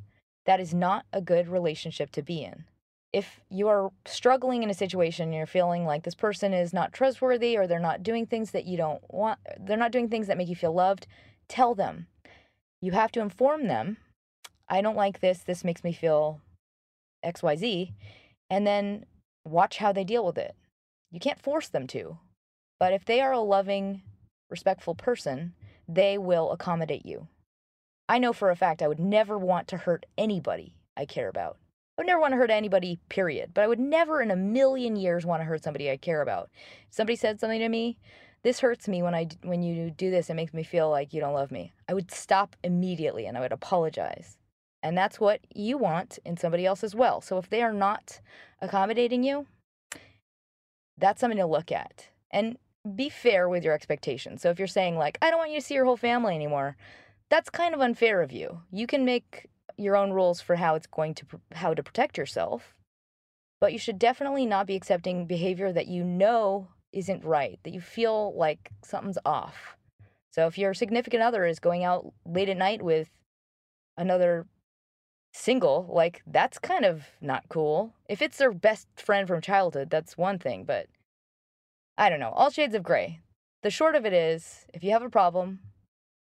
that 0.47 0.59
is 0.61 0.73
not 0.73 1.05
a 1.13 1.21
good 1.21 1.47
relationship 1.49 2.09
to 2.13 2.23
be 2.23 2.43
in. 2.43 2.63
If 3.13 3.41
you 3.49 3.67
are 3.67 3.91
struggling 4.05 4.63
in 4.63 4.69
a 4.69 4.73
situation 4.73 5.31
you're 5.31 5.45
feeling 5.45 5.85
like 5.85 6.03
this 6.03 6.15
person 6.15 6.53
is 6.53 6.73
not 6.73 6.93
trustworthy 6.93 7.57
or 7.57 7.67
they're 7.67 7.79
not 7.79 8.01
doing 8.01 8.25
things 8.25 8.51
that 8.51 8.65
you 8.65 8.77
don't 8.77 9.01
want, 9.09 9.39
they're 9.59 9.77
not 9.77 9.91
doing 9.91 10.09
things 10.09 10.27
that 10.27 10.37
make 10.37 10.47
you 10.47 10.55
feel 10.55 10.73
loved, 10.73 11.05
tell 11.47 11.75
them. 11.75 12.07
You 12.81 12.93
have 12.93 13.11
to 13.11 13.19
inform 13.19 13.67
them, 13.67 13.97
I 14.69 14.81
don't 14.81 14.95
like 14.95 15.19
this, 15.19 15.39
this 15.39 15.63
makes 15.63 15.83
me 15.83 15.91
feel 15.91 16.41
XYZ, 17.25 17.93
and 18.49 18.65
then 18.65 19.05
watch 19.45 19.77
how 19.77 19.91
they 19.91 20.03
deal 20.03 20.25
with 20.25 20.37
it. 20.37 20.55
You 21.11 21.19
can't 21.19 21.41
force 21.41 21.67
them 21.67 21.87
to. 21.87 22.19
But 22.79 22.93
if 22.93 23.03
they 23.03 23.19
are 23.21 23.33
a 23.33 23.39
loving, 23.39 24.01
respectful 24.49 24.95
person, 24.95 25.53
they 25.87 26.17
will 26.17 26.51
accommodate 26.51 27.05
you. 27.05 27.27
I 28.09 28.19
know 28.19 28.33
for 28.33 28.49
a 28.49 28.55
fact 28.55 28.81
I 28.81 28.87
would 28.87 28.99
never 28.99 29.37
want 29.37 29.67
to 29.69 29.77
hurt 29.77 30.05
anybody 30.17 30.75
I 30.95 31.05
care 31.05 31.29
about. 31.29 31.57
I 31.97 32.01
would 32.01 32.07
never 32.07 32.21
want 32.21 32.33
to 32.33 32.37
hurt 32.37 32.51
anybody, 32.51 32.99
period. 33.09 33.51
But 33.53 33.63
I 33.63 33.67
would 33.67 33.79
never 33.79 34.21
in 34.21 34.31
a 34.31 34.35
million 34.35 34.95
years 34.95 35.25
want 35.25 35.41
to 35.41 35.45
hurt 35.45 35.63
somebody 35.63 35.89
I 35.89 35.97
care 35.97 36.21
about. 36.21 36.49
If 36.89 36.95
somebody 36.95 37.15
said 37.15 37.39
something 37.39 37.59
to 37.59 37.69
me, 37.69 37.97
this 38.43 38.59
hurts 38.59 38.87
me 38.87 39.01
when 39.01 39.15
I 39.15 39.27
when 39.43 39.63
you 39.63 39.89
do 39.89 40.11
this, 40.11 40.29
it 40.29 40.35
makes 40.35 40.53
me 40.53 40.63
feel 40.63 40.89
like 40.89 41.11
you 41.11 41.19
don't 41.19 41.33
love 41.33 41.51
me. 41.51 41.73
I 41.89 41.93
would 41.93 42.11
stop 42.11 42.55
immediately 42.63 43.25
and 43.25 43.37
I 43.37 43.41
would 43.41 43.51
apologize. 43.51 44.37
And 44.83 44.97
that's 44.97 45.19
what 45.19 45.41
you 45.53 45.77
want 45.77 46.19
in 46.23 46.37
somebody 46.37 46.65
else 46.65 46.83
as 46.83 46.95
well. 46.95 47.19
So 47.19 47.37
if 47.39 47.49
they 47.49 47.63
are 47.63 47.73
not 47.73 48.21
accommodating 48.61 49.23
you, 49.23 49.47
that's 50.97 51.19
something 51.19 51.39
to 51.39 51.45
look 51.45 51.71
at. 51.71 52.09
And 52.31 52.57
be 52.95 53.09
fair 53.09 53.49
with 53.49 53.63
your 53.63 53.73
expectations. 53.73 54.41
So 54.41 54.49
if 54.49 54.59
you're 54.59 54.67
saying 54.67 54.97
like, 54.97 55.17
I 55.21 55.29
don't 55.29 55.39
want 55.39 55.51
you 55.51 55.59
to 55.59 55.65
see 55.65 55.73
your 55.73 55.85
whole 55.85 55.97
family 55.97 56.35
anymore, 56.35 56.77
that's 57.29 57.49
kind 57.49 57.73
of 57.73 57.81
unfair 57.81 58.21
of 58.21 58.31
you. 58.31 58.61
You 58.71 58.87
can 58.87 59.05
make 59.05 59.47
your 59.77 59.95
own 59.95 60.11
rules 60.11 60.41
for 60.41 60.55
how 60.55 60.75
it's 60.75 60.87
going 60.87 61.13
to 61.15 61.25
how 61.53 61.73
to 61.73 61.83
protect 61.83 62.17
yourself, 62.17 62.75
but 63.59 63.73
you 63.73 63.79
should 63.79 63.99
definitely 63.99 64.45
not 64.45 64.67
be 64.67 64.75
accepting 64.75 65.27
behavior 65.27 65.71
that 65.71 65.87
you 65.87 66.03
know 66.03 66.69
isn't 66.91 67.23
right, 67.23 67.59
that 67.63 67.73
you 67.73 67.81
feel 67.81 68.33
like 68.35 68.71
something's 68.83 69.19
off. 69.25 69.77
So 70.31 70.47
if 70.47 70.57
your 70.57 70.73
significant 70.73 71.23
other 71.23 71.45
is 71.45 71.59
going 71.59 71.83
out 71.83 72.13
late 72.25 72.49
at 72.49 72.57
night 72.57 72.81
with 72.81 73.09
another 73.97 74.45
single, 75.33 75.89
like 75.91 76.21
that's 76.25 76.59
kind 76.59 76.85
of 76.85 77.05
not 77.21 77.49
cool. 77.49 77.93
If 78.07 78.21
it's 78.21 78.37
their 78.37 78.51
best 78.51 78.87
friend 78.95 79.27
from 79.27 79.41
childhood, 79.41 79.89
that's 79.89 80.17
one 80.17 80.39
thing, 80.39 80.63
but 80.63 80.87
I 81.97 82.09
don't 82.09 82.19
know. 82.19 82.29
All 82.29 82.51
shades 82.51 82.75
of 82.75 82.83
gray. 82.83 83.19
The 83.63 83.71
short 83.71 83.95
of 83.95 84.05
it 84.05 84.13
is 84.13 84.65
if 84.73 84.83
you 84.83 84.91
have 84.91 85.01
a 85.01 85.09
problem, 85.09 85.59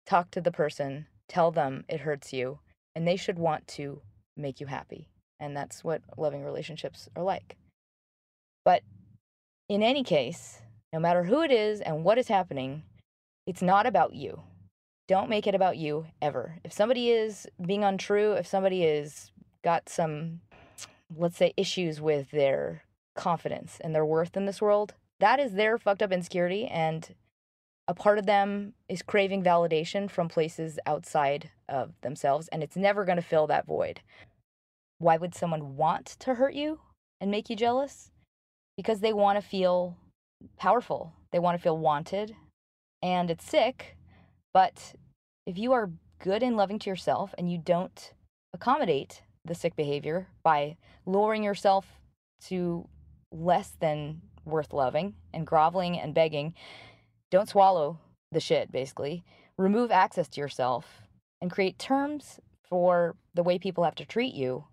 talk 0.06 0.30
to 0.32 0.40
the 0.40 0.52
person, 0.52 1.06
tell 1.28 1.50
them 1.50 1.84
it 1.88 2.00
hurts 2.00 2.32
you, 2.32 2.58
and 2.94 3.06
they 3.06 3.16
should 3.16 3.38
want 3.38 3.66
to 3.68 4.02
make 4.36 4.60
you 4.60 4.66
happy. 4.66 5.08
And 5.38 5.56
that's 5.56 5.82
what 5.82 6.02
loving 6.16 6.44
relationships 6.44 7.08
are 7.16 7.22
like. 7.22 7.56
But 8.64 8.82
in 9.68 9.82
any 9.82 10.02
case, 10.02 10.60
no 10.92 10.98
matter 10.98 11.24
who 11.24 11.42
it 11.42 11.50
is 11.50 11.80
and 11.80 12.04
what 12.04 12.18
is 12.18 12.28
happening, 12.28 12.82
it's 13.46 13.62
not 13.62 13.86
about 13.86 14.14
you. 14.14 14.42
Don't 15.08 15.30
make 15.30 15.46
it 15.46 15.54
about 15.54 15.76
you 15.76 16.06
ever. 16.20 16.58
If 16.62 16.72
somebody 16.72 17.10
is 17.10 17.46
being 17.64 17.84
untrue, 17.84 18.34
if 18.34 18.46
somebody 18.46 18.84
is 18.84 19.30
got 19.62 19.88
some 19.88 20.40
let's 21.16 21.36
say 21.36 21.52
issues 21.56 22.00
with 22.00 22.30
their 22.30 22.84
confidence 23.16 23.78
and 23.80 23.94
their 23.94 24.04
worth 24.04 24.36
in 24.36 24.46
this 24.46 24.62
world, 24.62 24.94
that 25.18 25.40
is 25.40 25.52
their 25.52 25.78
fucked 25.78 26.02
up 26.02 26.12
insecurity 26.12 26.66
and 26.66 27.14
a 27.90 27.94
part 27.94 28.20
of 28.20 28.26
them 28.26 28.72
is 28.88 29.02
craving 29.02 29.42
validation 29.42 30.08
from 30.08 30.28
places 30.28 30.78
outside 30.86 31.50
of 31.68 31.92
themselves 32.02 32.46
and 32.52 32.62
it's 32.62 32.76
never 32.76 33.04
going 33.04 33.16
to 33.16 33.22
fill 33.22 33.48
that 33.48 33.66
void. 33.66 34.00
Why 34.98 35.16
would 35.16 35.34
someone 35.34 35.76
want 35.76 36.06
to 36.20 36.34
hurt 36.34 36.54
you 36.54 36.78
and 37.20 37.32
make 37.32 37.50
you 37.50 37.56
jealous? 37.56 38.12
Because 38.76 39.00
they 39.00 39.12
want 39.12 39.40
to 39.40 39.46
feel 39.46 39.96
powerful. 40.56 41.12
They 41.32 41.40
want 41.40 41.58
to 41.58 41.62
feel 41.62 41.76
wanted 41.76 42.36
and 43.02 43.28
it's 43.28 43.44
sick 43.44 43.96
but 44.54 44.94
if 45.44 45.58
you 45.58 45.72
are 45.72 45.90
good 46.20 46.44
and 46.44 46.56
loving 46.56 46.78
to 46.78 46.90
yourself 46.90 47.34
and 47.38 47.50
you 47.50 47.58
don't 47.58 48.12
accommodate 48.52 49.22
the 49.44 49.54
sick 49.56 49.74
behavior 49.74 50.28
by 50.44 50.76
lowering 51.06 51.42
yourself 51.42 51.98
to 52.44 52.88
less 53.32 53.72
than 53.80 54.20
worth 54.44 54.72
loving 54.72 55.14
and 55.32 55.46
groveling 55.46 55.98
and 55.98 56.14
begging, 56.14 56.54
don't 57.30 57.48
swallow 57.48 57.98
the 58.32 58.40
shit, 58.40 58.70
basically. 58.72 59.24
Remove 59.58 59.90
access 59.90 60.28
to 60.28 60.40
yourself 60.40 61.02
and 61.40 61.50
create 61.50 61.78
terms 61.78 62.40
for 62.68 63.16
the 63.34 63.42
way 63.42 63.58
people 63.58 63.84
have 63.84 63.94
to 63.96 64.04
treat 64.04 64.34
you. 64.34 64.64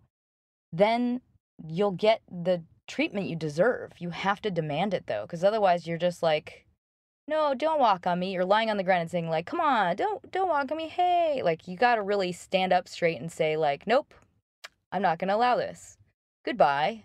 Then 0.72 1.22
you'll 1.66 1.92
get 1.92 2.22
the 2.32 2.64
treatment 2.88 3.28
you 3.28 3.36
deserve. 3.36 3.94
You 4.00 4.12
have 4.12 4.42
to 4.42 4.52
demand 4.52 4.94
it 4.94 5.08
though, 5.08 5.24
because 5.24 5.44
otherwise 5.44 5.88
you're 5.88 5.98
just 5.98 6.24
like, 6.24 6.66
no, 7.28 7.54
don't 7.54 7.80
walk 7.80 8.08
on 8.08 8.20
me. 8.20 8.32
You're 8.32 8.46
lying 8.46 8.70
on 8.70 8.78
the 8.78 8.84
ground 8.84 9.02
and 9.02 9.12
saying 9.12 9.30
like, 9.30 9.46
come 9.46 9.60
on, 9.60 9.96
don't 9.96 10.32
don't 10.32 10.48
walk 10.48 10.72
on 10.72 10.78
me. 10.78 10.88
Hey, 10.88 11.42
like 11.44 11.68
you 11.68 11.76
got 11.76 11.96
to 11.96 12.02
really 12.02 12.32
stand 12.32 12.72
up 12.72 12.88
straight 12.88 13.20
and 13.20 13.32
say 13.32 13.58
like, 13.58 13.86
nope, 13.86 14.14
I'm 14.92 15.02
not 15.02 15.20
to 15.20 15.36
allow 15.36 15.58
this. 15.58 15.98
Goodbye. 16.46 17.04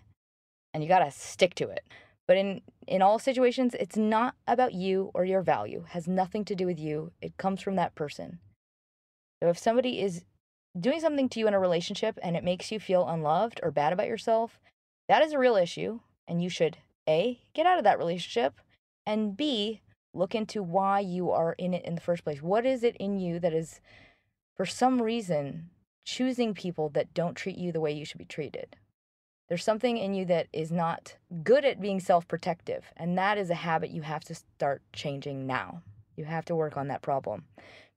And 0.73 0.81
you 0.81 0.89
got 0.89 0.99
to 0.99 1.11
stick 1.11 1.53
to 1.55 1.69
it. 1.69 1.83
But 2.27 2.37
in 2.37 2.61
in 2.87 3.01
all 3.01 3.19
situations, 3.19 3.75
it's 3.79 3.97
not 3.97 4.35
about 4.47 4.73
you 4.73 5.11
or 5.13 5.25
your 5.25 5.41
value. 5.41 5.83
It 5.85 5.91
has 5.91 6.07
nothing 6.07 6.45
to 6.45 6.55
do 6.55 6.65
with 6.65 6.79
you. 6.79 7.11
It 7.21 7.37
comes 7.37 7.61
from 7.61 7.75
that 7.75 7.95
person. 7.95 8.39
So 9.41 9.49
if 9.49 9.57
somebody 9.57 10.01
is 10.01 10.23
doing 10.79 10.99
something 10.99 11.29
to 11.29 11.39
you 11.39 11.47
in 11.47 11.53
a 11.53 11.59
relationship 11.59 12.17
and 12.21 12.35
it 12.35 12.43
makes 12.43 12.71
you 12.71 12.79
feel 12.79 13.07
unloved 13.07 13.59
or 13.63 13.71
bad 13.71 13.93
about 13.93 14.07
yourself, 14.07 14.59
that 15.07 15.21
is 15.21 15.33
a 15.33 15.39
real 15.39 15.55
issue 15.55 15.99
and 16.27 16.41
you 16.41 16.49
should 16.49 16.77
A, 17.07 17.41
get 17.53 17.65
out 17.65 17.77
of 17.77 17.83
that 17.83 17.97
relationship 17.97 18.59
and 19.05 19.35
B, 19.35 19.81
Look 20.13 20.35
into 20.35 20.61
why 20.61 20.99
you 20.99 21.31
are 21.31 21.53
in 21.53 21.73
it 21.73 21.85
in 21.85 21.95
the 21.95 22.01
first 22.01 22.23
place. 22.23 22.41
What 22.41 22.65
is 22.65 22.83
it 22.83 22.95
in 22.97 23.17
you 23.17 23.39
that 23.39 23.53
is, 23.53 23.81
for 24.55 24.65
some 24.65 25.01
reason, 25.01 25.71
choosing 26.05 26.53
people 26.53 26.89
that 26.89 27.13
don't 27.15 27.35
treat 27.35 27.57
you 27.57 27.71
the 27.71 27.81
way 27.81 27.91
you 27.91 28.05
should 28.05 28.19
be 28.19 28.25
treated? 28.25 28.75
There's 29.49 29.63
something 29.63 29.97
in 29.97 30.13
you 30.13 30.25
that 30.25 30.47
is 30.53 30.71
not 30.71 31.17
good 31.43 31.65
at 31.65 31.81
being 31.81 31.99
self 31.99 32.27
protective. 32.27 32.85
And 32.97 33.17
that 33.17 33.37
is 33.37 33.49
a 33.49 33.55
habit 33.55 33.91
you 33.91 34.01
have 34.01 34.23
to 34.25 34.35
start 34.35 34.81
changing 34.93 35.45
now. 35.45 35.81
You 36.15 36.25
have 36.25 36.45
to 36.45 36.55
work 36.55 36.77
on 36.77 36.87
that 36.87 37.01
problem. 37.01 37.45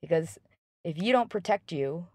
Because 0.01 0.39
if 0.85 1.01
you 1.01 1.13
don't 1.13 1.31
protect 1.31 1.73
you, 1.73 2.07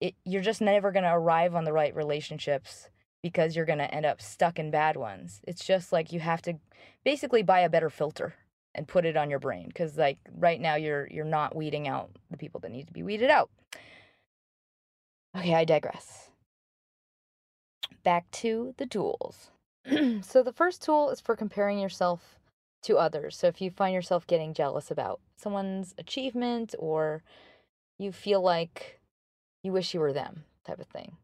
it, 0.00 0.14
you're 0.24 0.42
just 0.42 0.60
never 0.60 0.90
going 0.90 1.04
to 1.04 1.14
arrive 1.14 1.54
on 1.54 1.64
the 1.64 1.72
right 1.72 1.94
relationships 1.94 2.88
because 3.22 3.54
you're 3.54 3.64
going 3.64 3.78
to 3.78 3.94
end 3.94 4.04
up 4.04 4.20
stuck 4.20 4.58
in 4.58 4.70
bad 4.70 4.96
ones. 4.96 5.40
It's 5.46 5.64
just 5.64 5.92
like 5.92 6.12
you 6.12 6.20
have 6.20 6.42
to 6.42 6.54
basically 7.04 7.42
buy 7.42 7.60
a 7.60 7.68
better 7.68 7.90
filter 7.90 8.34
and 8.74 8.88
put 8.88 9.04
it 9.04 9.16
on 9.16 9.30
your 9.30 9.38
brain 9.38 9.68
because 9.68 9.96
like 9.98 10.18
right 10.36 10.60
now 10.60 10.74
you're 10.74 11.06
you're 11.10 11.24
not 11.24 11.54
weeding 11.54 11.88
out 11.88 12.10
the 12.30 12.36
people 12.36 12.60
that 12.60 12.70
need 12.70 12.86
to 12.86 12.92
be 12.92 13.02
weeded 13.02 13.30
out 13.30 13.50
okay 15.36 15.54
i 15.54 15.64
digress 15.64 16.30
back 18.02 18.30
to 18.32 18.74
the 18.78 18.86
tools. 18.86 19.50
So 20.22 20.42
the 20.42 20.52
first 20.52 20.82
tool 20.82 21.10
is 21.10 21.20
for 21.20 21.34
comparing 21.34 21.78
yourself 21.78 22.38
to 22.82 22.96
others. 22.96 23.36
So 23.36 23.48
if 23.48 23.60
you 23.60 23.70
find 23.70 23.94
yourself 23.94 24.26
getting 24.26 24.54
jealous 24.54 24.90
about 24.90 25.20
someone's 25.36 25.94
achievement 25.98 26.74
or 26.78 27.22
you 27.98 28.12
feel 28.12 28.40
like 28.40 29.00
you 29.62 29.72
wish 29.72 29.94
you 29.94 30.00
were 30.00 30.12
them 30.12 30.44
type 30.64 30.80
of 30.80 30.86
thing. 30.86 31.16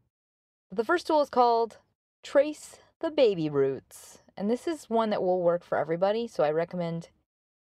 The 0.71 0.83
first 0.83 1.07
tool 1.07 1.21
is 1.21 1.29
called 1.29 1.77
trace 2.23 2.77
the 2.99 3.11
baby 3.11 3.49
roots 3.49 4.19
and 4.35 4.49
this 4.49 4.67
is 4.67 4.89
one 4.89 5.09
that 5.09 5.23
will 5.23 5.41
work 5.41 5.63
for 5.63 5.77
everybody. 5.77 6.27
So 6.27 6.43
i 6.43 6.51
recommend 6.51 7.09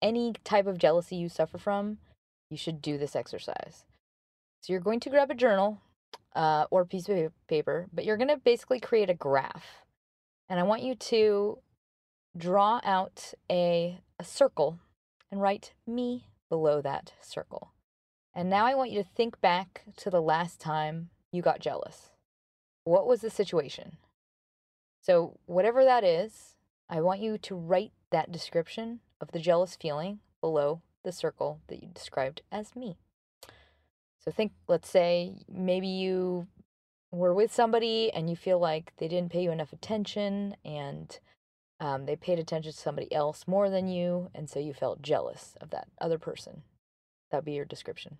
any 0.00 0.34
type 0.44 0.66
of 0.66 0.78
jealousy 0.78 1.16
you 1.16 1.28
suffer 1.28 1.58
from, 1.58 1.98
you 2.50 2.56
should 2.56 2.82
do 2.82 2.98
this 2.98 3.16
exercise. 3.16 3.84
So 4.60 4.72
you're 4.72 4.80
going 4.80 5.00
to 5.00 5.10
grab 5.10 5.30
a 5.30 5.34
journal 5.34 5.80
uh, 6.34 6.66
or 6.70 6.84
piece 6.84 7.08
of 7.08 7.32
paper, 7.46 7.86
but 7.92 8.04
you're 8.04 8.16
going 8.16 8.28
to 8.28 8.36
basically 8.36 8.80
create 8.80 9.10
a 9.10 9.14
graph. 9.14 9.84
And 10.48 10.58
I 10.58 10.64
want 10.64 10.82
you 10.82 10.94
to 10.94 11.58
draw 12.36 12.80
out 12.84 13.34
a, 13.50 14.00
a 14.18 14.24
circle 14.24 14.78
and 15.30 15.40
write 15.40 15.72
me 15.86 16.26
below 16.48 16.80
that 16.82 17.12
circle. 17.20 17.72
And 18.34 18.48
now 18.48 18.66
I 18.66 18.74
want 18.74 18.90
you 18.90 19.02
to 19.02 19.08
think 19.08 19.40
back 19.40 19.82
to 19.96 20.10
the 20.10 20.22
last 20.22 20.58
time 20.60 21.10
you 21.30 21.42
got 21.42 21.60
jealous. 21.60 22.10
What 22.84 23.06
was 23.06 23.20
the 23.20 23.30
situation? 23.30 23.98
So, 25.00 25.38
whatever 25.46 25.84
that 25.84 26.04
is, 26.04 26.54
I 26.88 27.00
want 27.00 27.20
you 27.20 27.38
to 27.38 27.54
write 27.54 27.92
that 28.10 28.30
description 28.30 29.00
of 29.20 29.32
the 29.32 29.38
jealous 29.38 29.76
feeling 29.76 30.20
below 30.40 30.82
the 31.02 31.12
circle 31.12 31.60
that 31.68 31.82
you 31.82 31.88
described 31.88 32.42
as 32.50 32.76
me. 32.76 32.98
So 34.24 34.30
think, 34.30 34.52
let's 34.68 34.88
say 34.88 35.34
maybe 35.52 35.88
you 35.88 36.46
were 37.10 37.34
with 37.34 37.52
somebody 37.52 38.10
and 38.12 38.30
you 38.30 38.36
feel 38.36 38.58
like 38.58 38.92
they 38.96 39.08
didn't 39.08 39.32
pay 39.32 39.42
you 39.42 39.50
enough 39.50 39.72
attention 39.72 40.56
and 40.64 41.18
um, 41.80 42.06
they 42.06 42.14
paid 42.14 42.38
attention 42.38 42.70
to 42.70 42.78
somebody 42.78 43.12
else 43.12 43.44
more 43.48 43.68
than 43.68 43.88
you, 43.88 44.30
and 44.36 44.48
so 44.48 44.60
you 44.60 44.72
felt 44.72 45.02
jealous 45.02 45.56
of 45.60 45.70
that 45.70 45.88
other 46.00 46.16
person. 46.16 46.62
That'd 47.30 47.44
be 47.44 47.54
your 47.54 47.64
description. 47.64 48.18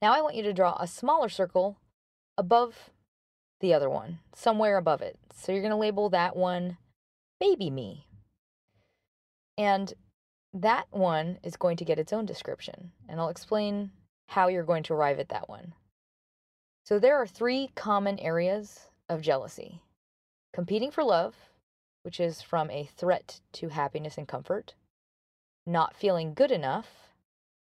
Now 0.00 0.14
I 0.14 0.22
want 0.22 0.34
you 0.34 0.42
to 0.44 0.54
draw 0.54 0.76
a 0.80 0.86
smaller 0.86 1.28
circle 1.28 1.76
above 2.38 2.90
the 3.60 3.74
other 3.74 3.90
one, 3.90 4.20
somewhere 4.34 4.78
above 4.78 5.02
it. 5.02 5.18
So 5.34 5.52
you're 5.52 5.60
going 5.60 5.70
to 5.70 5.76
label 5.76 6.08
that 6.08 6.34
one 6.34 6.78
baby 7.38 7.68
me 7.68 8.06
and 9.58 9.92
that 10.54 10.86
one 10.90 11.38
is 11.42 11.56
going 11.56 11.76
to 11.76 11.84
get 11.84 11.98
its 11.98 12.12
own 12.12 12.24
description, 12.24 12.92
and 13.08 13.20
I'll 13.20 13.28
explain 13.28 13.90
how 14.28 14.48
you're 14.48 14.64
going 14.64 14.82
to 14.84 14.94
arrive 14.94 15.18
at 15.18 15.28
that 15.28 15.48
one. 15.48 15.74
So, 16.84 16.98
there 16.98 17.16
are 17.16 17.26
three 17.26 17.70
common 17.74 18.18
areas 18.18 18.88
of 19.08 19.22
jealousy 19.22 19.82
competing 20.52 20.90
for 20.90 21.04
love, 21.04 21.34
which 22.02 22.20
is 22.20 22.42
from 22.42 22.70
a 22.70 22.88
threat 22.96 23.40
to 23.52 23.68
happiness 23.68 24.18
and 24.18 24.28
comfort, 24.28 24.74
not 25.66 25.96
feeling 25.96 26.34
good 26.34 26.50
enough, 26.50 27.12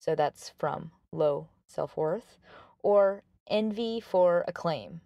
so 0.01 0.15
that's 0.15 0.53
from 0.59 0.91
low 1.13 1.49
self 1.67 1.97
worth, 1.97 2.39
or 2.83 3.23
envy 3.49 4.01
for 4.01 4.45
acclaim, 4.47 5.01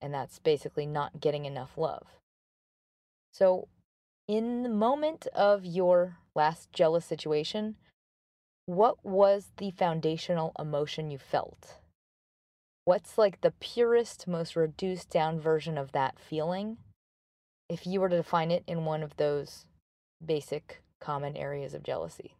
and 0.00 0.12
that's 0.12 0.38
basically 0.38 0.86
not 0.86 1.20
getting 1.20 1.44
enough 1.44 1.76
love. 1.76 2.06
So, 3.32 3.68
in 4.26 4.62
the 4.62 4.68
moment 4.68 5.26
of 5.34 5.64
your 5.64 6.18
last 6.34 6.72
jealous 6.72 7.04
situation, 7.04 7.76
what 8.68 9.02
was 9.02 9.48
the 9.56 9.70
foundational 9.70 10.52
emotion 10.58 11.10
you 11.10 11.16
felt? 11.16 11.78
What's 12.84 13.16
like 13.16 13.40
the 13.40 13.54
purest, 13.60 14.28
most 14.28 14.56
reduced 14.56 15.08
down 15.08 15.40
version 15.40 15.78
of 15.78 15.92
that 15.92 16.18
feeling? 16.20 16.76
If 17.70 17.86
you 17.86 17.98
were 17.98 18.10
to 18.10 18.18
define 18.18 18.50
it 18.50 18.64
in 18.66 18.84
one 18.84 19.02
of 19.02 19.16
those 19.16 19.64
basic 20.22 20.82
common 21.00 21.34
areas 21.34 21.72
of 21.72 21.82
jealousy. 21.82 22.36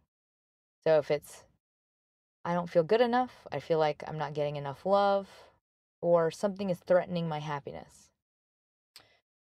So 0.83 0.99
if 0.99 1.09
it's, 1.09 1.45
I 2.45 2.53
don't 2.53 2.69
feel 2.69 2.83
good 2.83 3.01
enough, 3.01 3.47
I 3.51 3.59
feel 3.59 3.79
like 3.79 4.03
I'm 4.07 4.19
not 4.19 4.35
getting 4.35 4.55
enough 4.55 4.85
love, 4.85 5.27
or 5.99 6.29
something 6.29 6.69
is 6.69 6.77
threatening 6.77 7.27
my 7.27 7.39
happiness. 7.39 8.11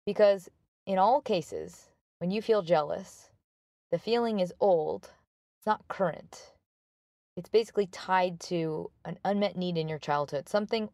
Because 0.07 0.49
in 0.87 0.97
all 0.97 1.21
cases, 1.21 1.91
when 2.17 2.31
you 2.31 2.41
feel 2.41 2.63
jealous, 2.63 3.29
the 3.91 3.99
feeling 3.99 4.41
is 4.41 4.55
old, 4.59 5.11
it's 5.59 5.67
not 5.67 5.87
current. 5.89 6.52
It's 7.37 7.49
basically 7.49 7.87
tied 7.87 8.41
to 8.41 8.91
an 9.05 9.19
unmet 9.25 9.57
need 9.57 9.79
in 9.79 9.89
your 9.89 9.99
childhood, 9.99 10.49
something 10.49 10.91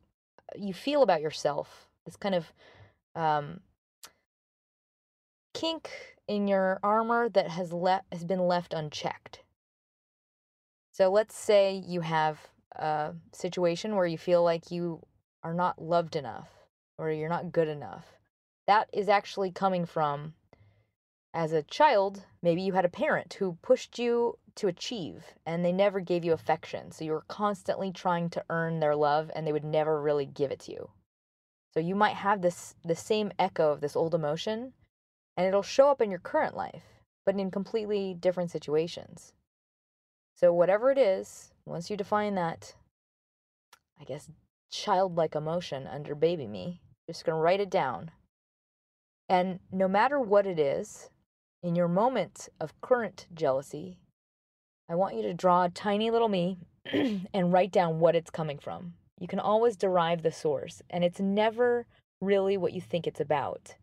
you 0.56 0.72
feel 0.72 1.02
about 1.02 1.20
yourself, 1.20 1.88
this 2.04 2.16
kind 2.16 2.34
of 2.34 2.52
um, 3.14 3.60
kink 5.52 5.90
in 6.28 6.46
your 6.46 6.78
armor 6.82 7.28
that 7.28 7.48
has 7.48 7.72
le- 7.72 8.04
has 8.12 8.24
been 8.24 8.40
left 8.40 8.72
unchecked. 8.72 9.42
So 10.92 11.10
let's 11.10 11.36
say 11.36 11.82
you 11.86 12.00
have 12.00 12.38
a 12.72 13.14
situation 13.32 13.96
where 13.96 14.06
you 14.06 14.18
feel 14.18 14.42
like 14.42 14.70
you 14.70 15.00
are 15.42 15.54
not 15.54 15.80
loved 15.80 16.16
enough 16.16 16.48
or 16.98 17.10
you're 17.10 17.28
not 17.28 17.52
good 17.52 17.68
enough. 17.68 18.06
That 18.66 18.88
is 18.92 19.08
actually 19.08 19.50
coming 19.50 19.86
from 19.86 20.34
as 21.34 21.52
a 21.52 21.62
child, 21.62 22.24
maybe 22.42 22.62
you 22.62 22.72
had 22.72 22.84
a 22.84 22.88
parent 22.88 23.34
who 23.34 23.58
pushed 23.62 23.98
you 23.98 24.38
to 24.58 24.68
achieve 24.68 25.24
and 25.46 25.64
they 25.64 25.72
never 25.72 26.00
gave 26.00 26.24
you 26.24 26.32
affection. 26.32 26.90
So 26.90 27.04
you 27.04 27.12
were 27.12 27.24
constantly 27.28 27.90
trying 27.90 28.30
to 28.30 28.44
earn 28.50 28.80
their 28.80 28.94
love 28.94 29.30
and 29.34 29.46
they 29.46 29.52
would 29.52 29.64
never 29.64 30.00
really 30.00 30.26
give 30.26 30.50
it 30.50 30.60
to 30.60 30.72
you. 30.72 30.90
So 31.74 31.80
you 31.80 31.94
might 31.94 32.16
have 32.16 32.42
this 32.42 32.74
the 32.84 32.96
same 32.96 33.32
echo 33.38 33.72
of 33.72 33.80
this 33.80 33.96
old 33.96 34.14
emotion 34.14 34.72
and 35.36 35.46
it'll 35.46 35.62
show 35.62 35.88
up 35.88 36.00
in 36.00 36.10
your 36.10 36.20
current 36.20 36.56
life, 36.56 36.84
but 37.24 37.38
in 37.38 37.50
completely 37.50 38.14
different 38.14 38.50
situations. 38.50 39.32
So 40.34 40.52
whatever 40.52 40.90
it 40.90 40.98
is, 40.98 41.52
once 41.64 41.90
you 41.90 41.96
define 41.96 42.34
that 42.34 42.74
I 44.00 44.04
guess 44.04 44.30
childlike 44.70 45.34
emotion 45.34 45.86
under 45.86 46.14
baby 46.14 46.46
me, 46.46 46.80
just 47.06 47.24
going 47.24 47.36
to 47.36 47.40
write 47.40 47.60
it 47.60 47.70
down. 47.70 48.10
And 49.28 49.60
no 49.72 49.88
matter 49.88 50.20
what 50.20 50.46
it 50.46 50.58
is, 50.58 51.10
in 51.62 51.74
your 51.74 51.88
moment 51.88 52.48
of 52.60 52.80
current 52.80 53.26
jealousy, 53.34 53.98
I 54.88 54.94
want 54.94 55.16
you 55.16 55.22
to 55.22 55.34
draw 55.34 55.64
a 55.64 55.70
tiny 55.70 56.10
little 56.10 56.28
me 56.28 56.58
and 56.92 57.52
write 57.52 57.72
down 57.72 58.00
what 58.00 58.16
it's 58.16 58.30
coming 58.30 58.58
from. 58.58 58.94
You 59.20 59.28
can 59.28 59.38
always 59.40 59.76
derive 59.76 60.22
the 60.22 60.32
source, 60.32 60.80
and 60.88 61.04
it's 61.04 61.20
never 61.20 61.86
really 62.20 62.56
what 62.56 62.72
you 62.72 62.80
think 62.80 63.06
it's 63.06 63.20
about. 63.20 63.74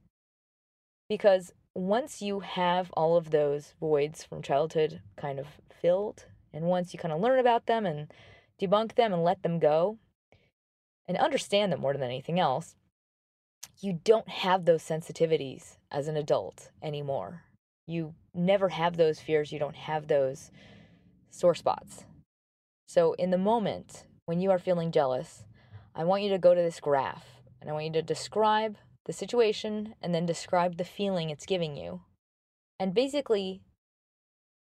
Because 1.08 1.52
once 1.76 2.22
you 2.22 2.40
have 2.40 2.92
all 2.94 3.18
of 3.18 3.30
those 3.30 3.74
voids 3.80 4.24
from 4.24 4.42
childhood 4.42 5.02
kind 5.16 5.40
of 5.40 5.48
filled, 5.82 6.26
and 6.54 6.66
once 6.66 6.94
you 6.94 7.00
kind 7.00 7.14
of 7.14 7.20
learn 7.20 7.40
about 7.40 7.68
them 7.68 7.86
and 7.86 8.12
debunk 8.60 8.96
them 8.96 9.14
and 9.14 9.24
let 9.24 9.44
them 9.44 9.60
go 9.60 10.00
and 11.08 11.18
understand 11.18 11.72
them 11.72 11.82
more 11.82 11.94
than 11.94 12.02
anything 12.04 12.40
else, 12.40 12.76
you 13.80 14.00
don't 14.04 14.30
have 14.30 14.66
those 14.66 14.82
sensitivities 14.82 15.78
as 15.92 16.08
an 16.08 16.18
adult 16.18 16.72
anymore 16.82 17.44
you 17.88 18.14
never 18.34 18.70
have 18.70 18.98
those 18.98 19.20
fears, 19.20 19.52
you 19.52 19.60
don't 19.60 19.76
have 19.76 20.08
those 20.08 20.52
sore 21.36 21.56
spots. 21.56 22.06
So, 22.88 23.13
in 23.13 23.32
the 23.32 23.38
moment 23.38 24.06
when 24.25 24.39
you 24.39 24.51
are 24.51 24.60
feeling 24.60 24.92
jealous, 24.92 25.44
I 25.94 26.04
want 26.04 26.24
you 26.24 26.30
to 26.30 26.38
go 26.38 26.54
to 26.54 26.62
this 26.62 26.80
graph 26.80 27.25
and 27.60 27.70
I 27.70 27.74
want 27.74 27.86
you 27.86 27.92
to 27.94 28.01
describe 28.01 28.77
the 29.06 29.13
situation 29.13 29.96
and 30.01 30.13
then 30.13 30.25
describe 30.25 30.77
the 30.77 30.84
feeling 30.84 31.30
it's 31.30 31.46
giving 31.46 31.75
you. 31.75 32.01
And 32.80 32.94
basically, 32.94 33.62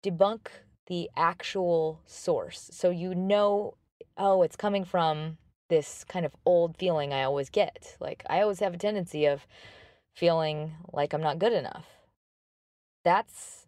debunk 0.05 0.49
the 0.87 1.09
actual 1.17 2.01
source. 2.07 2.71
So 2.73 2.91
you 2.91 3.15
know, 3.15 3.75
oh, 4.17 4.43
it's 4.43 4.57
coming 4.57 4.85
from 4.85 5.39
this 5.69 6.05
kind 6.05 6.27
of 6.27 6.35
old 6.45 6.77
feeling 6.77 7.13
I 7.13 7.23
always 7.23 7.49
get. 7.49 7.97
Like, 8.01 8.25
I 8.29 8.43
always 8.43 8.61
have 8.61 8.75
a 8.75 8.79
tendency 8.79 9.27
of 9.27 9.47
feeling 10.15 10.73
like 10.93 11.13
I'm 11.13 11.23
not 11.23 11.39
good 11.39 11.53
enough 11.53 11.87
that's 13.05 13.62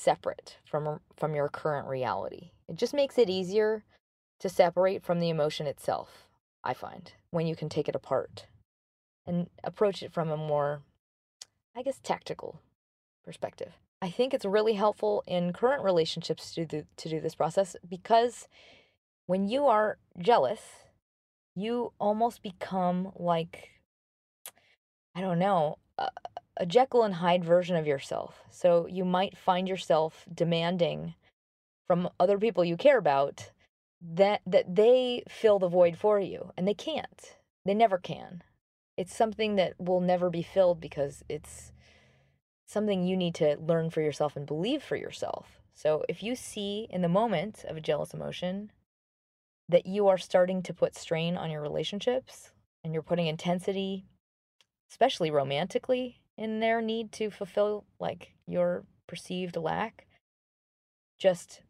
separate 0.00 0.56
from 0.64 1.00
from 1.16 1.34
your 1.34 1.48
current 1.48 1.86
reality. 1.86 2.50
It 2.68 2.76
just 2.76 2.94
makes 2.94 3.18
it 3.18 3.28
easier 3.28 3.84
to 4.40 4.48
separate 4.48 5.02
from 5.04 5.20
the 5.20 5.28
emotion 5.28 5.66
itself, 5.66 6.28
I 6.64 6.72
find, 6.72 7.12
when 7.30 7.46
you 7.46 7.54
can 7.54 7.68
take 7.68 7.88
it 7.88 7.94
apart 7.94 8.46
and 9.26 9.48
approach 9.62 10.02
it 10.02 10.12
from 10.12 10.30
a 10.30 10.36
more 10.36 10.82
I 11.76 11.82
guess 11.82 12.00
tactical 12.02 12.60
perspective. 13.24 13.72
I 14.02 14.10
think 14.10 14.32
it's 14.32 14.46
really 14.46 14.74
helpful 14.74 15.22
in 15.26 15.52
current 15.52 15.84
relationships 15.84 16.54
to 16.54 16.64
do, 16.64 16.84
to 16.96 17.08
do 17.08 17.20
this 17.20 17.34
process 17.34 17.76
because 17.86 18.48
when 19.26 19.46
you 19.46 19.66
are 19.66 19.98
jealous, 20.18 20.60
you 21.54 21.92
almost 21.98 22.42
become 22.42 23.12
like 23.16 23.68
I 25.14 25.20
don't 25.20 25.38
know, 25.38 25.76
uh, 25.98 26.08
a 26.60 26.66
Jekyll 26.66 27.02
and 27.04 27.14
Hyde 27.14 27.42
version 27.42 27.74
of 27.74 27.86
yourself. 27.86 28.44
So 28.50 28.86
you 28.86 29.04
might 29.04 29.38
find 29.38 29.66
yourself 29.66 30.26
demanding 30.32 31.14
from 31.86 32.10
other 32.20 32.38
people 32.38 32.64
you 32.64 32.76
care 32.76 32.98
about 32.98 33.50
that 34.02 34.42
that 34.46 34.76
they 34.76 35.24
fill 35.28 35.58
the 35.58 35.68
void 35.68 35.96
for 35.96 36.20
you 36.20 36.52
and 36.56 36.68
they 36.68 36.74
can't. 36.74 37.36
They 37.64 37.74
never 37.74 37.96
can. 37.96 38.42
It's 38.96 39.16
something 39.16 39.56
that 39.56 39.72
will 39.78 40.00
never 40.00 40.28
be 40.28 40.42
filled 40.42 40.80
because 40.80 41.24
it's 41.28 41.72
something 42.66 43.06
you 43.06 43.16
need 43.16 43.34
to 43.36 43.56
learn 43.58 43.88
for 43.88 44.02
yourself 44.02 44.36
and 44.36 44.46
believe 44.46 44.82
for 44.82 44.96
yourself. 44.96 45.60
So 45.72 46.04
if 46.10 46.22
you 46.22 46.36
see 46.36 46.86
in 46.90 47.00
the 47.00 47.08
moment 47.08 47.64
of 47.66 47.78
a 47.78 47.80
jealous 47.80 48.12
emotion 48.12 48.70
that 49.68 49.86
you 49.86 50.08
are 50.08 50.18
starting 50.18 50.62
to 50.64 50.74
put 50.74 50.94
strain 50.94 51.38
on 51.38 51.50
your 51.50 51.62
relationships 51.62 52.50
and 52.84 52.92
you're 52.92 53.02
putting 53.02 53.28
intensity, 53.28 54.04
especially 54.90 55.30
romantically, 55.30 56.19
in 56.40 56.58
their 56.58 56.80
need 56.80 57.12
to 57.12 57.30
fulfill 57.30 57.84
like 58.00 58.34
your 58.46 58.84
perceived 59.06 59.56
lack, 59.56 60.06
just 61.18 61.60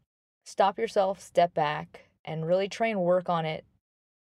stop 0.46 0.78
yourself, 0.78 1.20
step 1.20 1.52
back, 1.52 2.08
and 2.24 2.46
really 2.46 2.68
try 2.68 2.86
and 2.86 3.00
work 3.00 3.28
on 3.28 3.44
it 3.44 3.64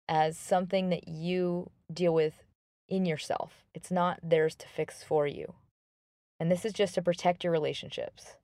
as 0.09 0.37
something 0.37 0.89
that 0.89 1.07
you 1.07 1.71
deal 1.91 2.13
with 2.13 2.43
in 2.89 3.05
yourself. 3.05 3.63
It's 3.73 3.89
not 3.89 4.19
theirs 4.21 4.55
to 4.55 4.67
fix 4.67 5.01
for 5.01 5.25
you. 5.25 5.53
And 6.37 6.51
this 6.51 6.65
is 6.65 6.73
just 6.73 6.95
to 6.95 7.01
protect 7.01 7.45
your 7.45 7.53
relationships. 7.53 8.35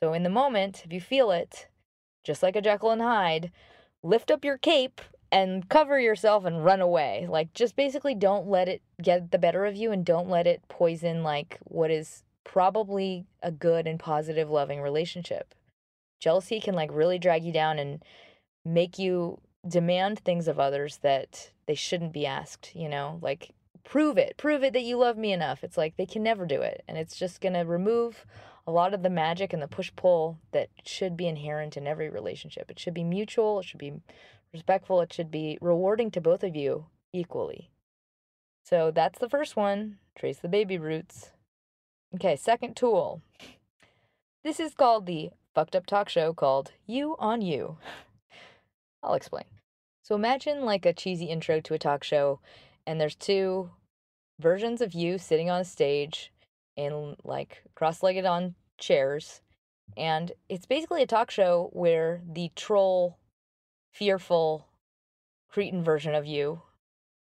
So, 0.00 0.12
in 0.12 0.22
the 0.22 0.30
moment, 0.30 0.82
if 0.84 0.92
you 0.92 1.00
feel 1.00 1.32
it, 1.32 1.66
just 2.22 2.40
like 2.40 2.54
a 2.54 2.62
Jekyll 2.62 2.92
and 2.92 3.02
Hyde, 3.02 3.50
lift 4.04 4.30
up 4.30 4.44
your 4.44 4.58
cape 4.58 5.00
and 5.32 5.68
cover 5.68 5.98
yourself 5.98 6.44
and 6.44 6.64
run 6.64 6.80
away. 6.80 7.26
Like, 7.28 7.52
just 7.54 7.76
basically 7.76 8.14
don't 8.14 8.48
let 8.48 8.68
it 8.68 8.82
get 9.00 9.30
the 9.30 9.38
better 9.38 9.64
of 9.64 9.76
you 9.76 9.92
and 9.92 10.04
don't 10.04 10.28
let 10.28 10.46
it 10.46 10.62
poison, 10.68 11.22
like, 11.22 11.58
what 11.64 11.90
is 11.90 12.22
probably 12.44 13.26
a 13.42 13.52
good 13.52 13.86
and 13.86 13.98
positive, 13.98 14.50
loving 14.50 14.80
relationship. 14.80 15.54
Jealousy 16.20 16.60
can, 16.60 16.74
like, 16.74 16.90
really 16.92 17.18
drag 17.18 17.44
you 17.44 17.52
down 17.52 17.78
and 17.78 18.02
make 18.64 18.98
you 18.98 19.40
demand 19.66 20.18
things 20.18 20.48
of 20.48 20.58
others 20.58 20.98
that 21.02 21.50
they 21.66 21.74
shouldn't 21.74 22.12
be 22.12 22.26
asked, 22.26 22.74
you 22.74 22.88
know? 22.88 23.18
Like, 23.22 23.50
prove 23.84 24.18
it. 24.18 24.36
Prove 24.36 24.62
it 24.64 24.72
that 24.72 24.82
you 24.82 24.96
love 24.96 25.16
me 25.16 25.32
enough. 25.32 25.62
It's 25.62 25.76
like 25.76 25.96
they 25.96 26.06
can 26.06 26.22
never 26.22 26.44
do 26.44 26.60
it. 26.60 26.82
And 26.88 26.98
it's 26.98 27.16
just 27.16 27.40
going 27.40 27.54
to 27.54 27.60
remove 27.60 28.26
a 28.66 28.72
lot 28.72 28.94
of 28.94 29.02
the 29.02 29.10
magic 29.10 29.52
and 29.52 29.62
the 29.62 29.68
push 29.68 29.90
pull 29.96 30.38
that 30.52 30.68
should 30.84 31.16
be 31.16 31.26
inherent 31.26 31.76
in 31.76 31.86
every 31.86 32.10
relationship. 32.10 32.70
It 32.70 32.78
should 32.78 32.94
be 32.94 33.04
mutual, 33.04 33.60
it 33.60 33.64
should 33.64 33.80
be 33.80 33.94
respectful, 34.52 35.00
it 35.00 35.12
should 35.12 35.30
be 35.30 35.58
rewarding 35.60 36.10
to 36.12 36.20
both 36.20 36.42
of 36.42 36.56
you 36.56 36.86
equally. 37.12 37.70
So 38.64 38.90
that's 38.90 39.18
the 39.18 39.28
first 39.28 39.56
one 39.56 39.98
trace 40.16 40.38
the 40.38 40.48
baby 40.48 40.78
roots. 40.78 41.30
Okay, 42.14 42.36
second 42.36 42.76
tool. 42.76 43.22
This 44.44 44.60
is 44.60 44.74
called 44.74 45.06
the 45.06 45.30
fucked 45.54 45.76
up 45.76 45.86
talk 45.86 46.08
show 46.08 46.32
called 46.32 46.72
You 46.86 47.16
on 47.18 47.42
You. 47.42 47.78
I'll 49.02 49.14
explain. 49.14 49.44
So 50.02 50.14
imagine 50.14 50.64
like 50.64 50.84
a 50.84 50.92
cheesy 50.92 51.26
intro 51.26 51.60
to 51.60 51.74
a 51.74 51.78
talk 51.78 52.02
show, 52.02 52.40
and 52.86 53.00
there's 53.00 53.14
two 53.14 53.70
versions 54.40 54.80
of 54.80 54.94
you 54.94 55.18
sitting 55.18 55.50
on 55.50 55.60
a 55.60 55.64
stage 55.64 56.32
and 56.76 57.16
like 57.22 57.62
cross 57.74 58.02
legged 58.02 58.24
on 58.24 58.54
chairs. 58.78 59.40
And 59.96 60.32
it's 60.48 60.66
basically 60.66 61.02
a 61.02 61.06
talk 61.06 61.30
show 61.30 61.70
where 61.72 62.22
the 62.28 62.50
troll 62.56 63.18
fearful 63.92 64.66
cretin 65.48 65.82
version 65.82 66.14
of 66.14 66.26
you 66.26 66.62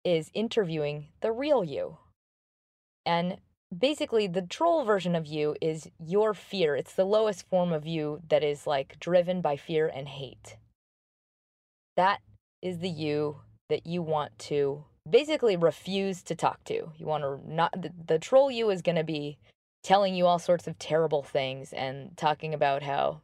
is 0.05 0.31
interviewing 0.35 1.09
the 1.21 1.33
real 1.33 1.64
you. 1.64 1.99
And 3.07 3.38
basically, 3.77 4.27
the 4.27 4.43
troll 4.43 4.85
version 4.85 5.14
of 5.14 5.27
you 5.27 5.57
is 5.61 5.90
your 5.99 6.35
fear. 6.35 6.77
It's 6.77 6.95
the 6.95 7.05
lowest 7.05 7.49
form 7.49 7.73
of 7.73 7.87
you 7.87 8.21
that 8.29 8.43
is 8.43 8.67
like 8.67 8.99
driven 9.01 9.40
by 9.40 9.57
fear 9.57 9.90
and 9.93 10.09
hate. 10.09 10.57
That 11.97 12.21
is 12.62 12.79
the 12.79 12.88
you 12.88 13.40
that 13.69 13.87
you 13.87 14.03
want 14.03 14.38
to 14.38 14.85
basically 15.09 15.57
refuse 15.57 16.23
to 16.23 16.35
talk 16.35 16.64
to. 16.64 16.93
You 16.97 17.07
want 17.07 17.25
to 17.25 17.40
not, 17.47 17.73
the, 17.81 17.93
the 18.07 18.19
troll 18.19 18.51
you 18.51 18.71
is 18.71 18.83
going 18.83 18.97
to 18.97 19.05
be 19.05 19.38
telling 19.83 20.14
you 20.14 20.27
all 20.27 20.38
sorts 20.38 20.67
of 20.67 20.79
terrible 20.79 21.23
things 21.23 21.73
and 21.73 22.17
talking 22.17 22.55
about 22.55 22.83
how 22.83 23.21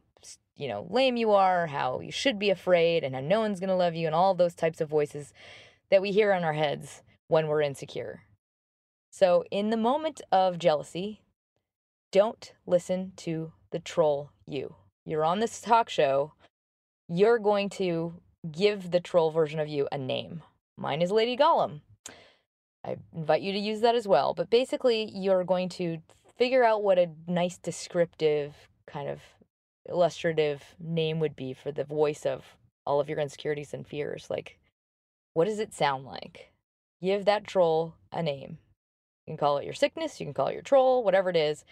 you 0.61 0.67
know, 0.67 0.85
lame 0.91 1.17
you 1.17 1.31
are, 1.31 1.65
how 1.65 2.01
you 2.01 2.11
should 2.11 2.37
be 2.37 2.51
afraid, 2.51 3.03
and 3.03 3.15
how 3.15 3.21
no 3.21 3.39
one's 3.39 3.59
going 3.59 3.71
to 3.71 3.75
love 3.75 3.95
you, 3.95 4.05
and 4.05 4.13
all 4.13 4.35
those 4.35 4.53
types 4.53 4.79
of 4.79 4.87
voices 4.87 5.33
that 5.89 6.03
we 6.03 6.11
hear 6.11 6.33
in 6.33 6.43
our 6.43 6.53
heads 6.53 7.01
when 7.29 7.47
we're 7.47 7.63
insecure. 7.63 8.21
So, 9.09 9.43
in 9.49 9.71
the 9.71 9.77
moment 9.77 10.21
of 10.31 10.59
jealousy, 10.59 11.21
don't 12.11 12.53
listen 12.67 13.13
to 13.17 13.53
the 13.71 13.79
troll 13.79 14.29
you. 14.45 14.75
You're 15.03 15.25
on 15.25 15.39
this 15.39 15.61
talk 15.61 15.89
show, 15.89 16.33
you're 17.09 17.39
going 17.39 17.69
to 17.69 18.13
give 18.51 18.91
the 18.91 18.99
troll 18.99 19.31
version 19.31 19.59
of 19.59 19.67
you 19.67 19.87
a 19.91 19.97
name. 19.97 20.43
Mine 20.77 21.01
is 21.01 21.09
Lady 21.09 21.35
Gollum. 21.35 21.81
I 22.85 22.97
invite 23.15 23.41
you 23.41 23.51
to 23.51 23.59
use 23.59 23.81
that 23.81 23.95
as 23.95 24.07
well. 24.07 24.35
But 24.35 24.51
basically, 24.51 25.09
you're 25.11 25.43
going 25.43 25.69
to 25.69 26.03
figure 26.37 26.63
out 26.63 26.83
what 26.83 26.99
a 26.99 27.09
nice 27.27 27.57
descriptive 27.57 28.53
kind 28.85 29.09
of 29.09 29.21
illustrative 29.87 30.63
name 30.79 31.19
would 31.19 31.35
be 31.35 31.53
for 31.53 31.71
the 31.71 31.83
voice 31.83 32.25
of 32.25 32.43
all 32.85 32.99
of 32.99 33.09
your 33.09 33.19
insecurities 33.19 33.73
and 33.73 33.85
fears. 33.85 34.27
Like, 34.29 34.57
what 35.33 35.45
does 35.45 35.59
it 35.59 35.73
sound 35.73 36.05
like? 36.05 36.51
Give 37.01 37.25
that 37.25 37.45
troll 37.45 37.95
a 38.11 38.21
name. 38.21 38.57
You 39.25 39.31
can 39.31 39.37
call 39.37 39.57
it 39.57 39.65
your 39.65 39.73
sickness, 39.73 40.19
you 40.19 40.25
can 40.25 40.33
call 40.33 40.47
it 40.47 40.53
your 40.53 40.61
troll, 40.61 41.03
whatever 41.03 41.29
it 41.29 41.35
is. 41.35 41.63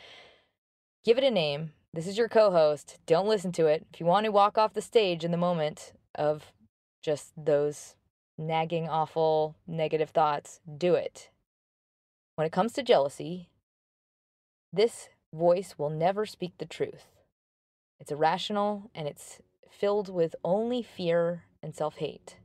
Give 1.04 1.17
it 1.17 1.24
a 1.24 1.32
name. 1.32 1.72
This 1.93 2.08
is 2.08 2.17
your 2.17 2.30
co 2.30 2.52
host. 2.52 3.00
Don't 3.06 3.28
listen 3.28 3.52
to 3.54 3.65
it. 3.67 3.86
If 3.93 4.00
you 4.00 4.06
want 4.06 4.26
to 4.26 4.32
walk 4.32 4.58
off 4.58 4.74
the 4.74 4.82
stage 4.82 5.24
in 5.24 5.32
the 5.32 5.38
moment 5.38 5.93
of 6.15 6.52
just 7.02 7.32
those 7.38 7.95
nagging, 8.38 8.88
awful, 8.88 9.56
negative 9.67 10.10
thoughts, 10.10 10.60
do 10.78 10.93
it. 10.93 11.30
When 12.36 12.45
it 12.45 12.52
comes 12.52 12.74
to 12.74 12.84
jealousy, 12.84 13.50
this 14.72 15.10
voice 15.34 15.76
will 15.78 15.89
never 15.89 16.26
speak 16.26 16.54
the 16.58 16.65
truth. 16.65 17.18
It's 17.99 18.12
irrational 18.12 18.89
and 18.95 19.07
it's 19.07 19.39
filled 19.69 20.13
with 20.13 20.35
only 20.43 20.81
fear 20.81 21.43
and 21.62 21.75
self 21.75 21.97
hate. 21.97 22.38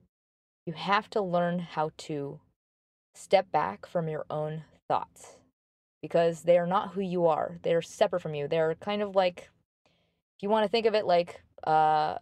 You 0.67 0.73
have 0.73 1.11
to 1.11 1.21
learn 1.21 1.59
how 1.59 1.91
to 1.99 2.41
step 3.15 3.53
back 3.53 3.87
from 3.87 4.09
your 4.09 4.25
own 4.31 4.65
thoughts 4.89 5.37
because 6.03 6.43
they 6.43 6.59
are 6.59 6.67
not 6.67 6.93
who 6.93 7.01
you 7.01 7.27
are. 7.27 7.59
They're 7.63 7.83
separate 7.83 8.21
from 8.21 8.35
you. 8.35 8.49
They're 8.49 8.75
kind 8.77 9.03
of 9.03 9.15
like, 9.15 9.51
if 10.37 10.43
you 10.43 10.49
want 10.49 10.65
to 10.65 10.69
think 10.69 10.87
of 10.87 10.95
it 10.95 11.07
like 11.07 11.41
uh, 11.65 12.17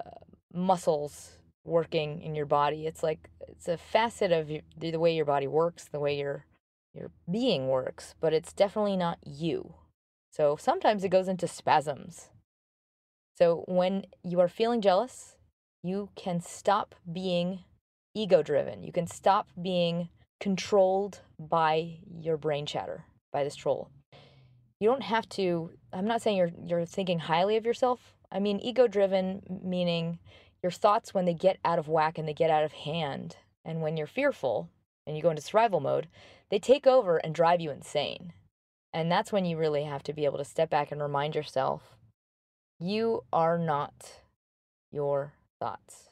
muscles 0.53 1.39
working 1.65 2.23
in 2.23 2.35
your 2.35 2.47
body, 2.47 2.87
it's 2.87 3.03
like 3.03 3.29
it's 3.49 3.69
a 3.69 3.77
facet 3.77 4.33
of 4.33 4.51
the 4.77 4.99
way 4.99 5.15
your 5.15 5.25
body 5.25 5.47
works, 5.47 5.89
the 5.91 6.01
way 6.01 6.19
your 6.19 6.47
your 6.95 7.11
being 7.31 7.69
works, 7.69 8.15
but 8.21 8.35
it's 8.35 8.53
definitely 8.53 8.97
not 8.97 9.19
you. 9.25 9.75
So 10.31 10.57
sometimes 10.57 11.05
it 11.05 11.09
goes 11.09 11.29
into 11.29 11.49
spasms. 11.49 12.29
So 13.39 13.65
when 13.67 14.07
you 14.23 14.41
are 14.41 14.49
feeling 14.49 14.81
jealous, 14.81 15.37
you 15.83 16.11
can 16.17 16.41
stop 16.41 16.95
being 17.11 17.65
ego 18.15 18.43
driven. 18.43 18.83
You 18.83 18.93
can 18.93 19.07
stop 19.07 19.49
being 19.61 20.09
controlled 20.41 21.21
by 21.39 21.99
your 22.11 22.37
brain 22.37 22.67
chatter, 22.67 23.05
by 23.33 23.45
this 23.45 23.57
troll. 23.57 23.91
You 24.81 24.89
don't 24.89 25.03
have 25.03 25.29
to 25.31 25.71
I'm 25.93 26.07
not 26.07 26.23
saying 26.23 26.37
you're 26.37 26.51
you're 26.65 26.85
thinking 26.85 27.21
highly 27.21 27.57
of 27.57 27.65
yourself. 27.65 28.15
I 28.31 28.39
mean 28.39 28.61
ego 28.61 28.87
driven 28.87 29.43
meaning 29.63 30.19
your 30.63 30.73
thoughts 30.73 31.15
when 31.15 31.25
they 31.25 31.35
get 31.35 31.59
out 31.65 31.79
of 31.79 31.89
whack 31.89 32.19
and 32.19 32.29
they 32.29 32.35
get 32.35 32.51
out 32.51 32.65
of 32.65 32.73
hand 32.73 33.37
and 33.65 33.81
when 33.81 33.97
you're 33.97 34.07
fearful 34.07 34.69
and 35.07 35.17
you 35.17 35.23
go 35.23 35.31
into 35.31 35.43
survival 35.43 35.81
mode, 35.81 36.09
they 36.51 36.59
take 36.59 36.87
over 36.87 37.17
and 37.17 37.35
drive 37.35 37.61
you 37.61 37.71
insane. 37.71 38.33
And 38.93 39.11
that's 39.11 39.33
when 39.33 39.45
you 39.45 39.57
really 39.57 39.85
have 39.85 40.03
to 40.05 40.13
be 40.13 40.25
able 40.25 40.39
to 40.39 40.45
step 40.45 40.71
back 40.71 40.93
and 40.93 41.01
remind 41.01 41.35
yourself 41.35 41.97
you 42.79 43.25
are 43.33 43.59
not 43.59 44.21
your 44.91 45.33
thoughts. 45.61 46.11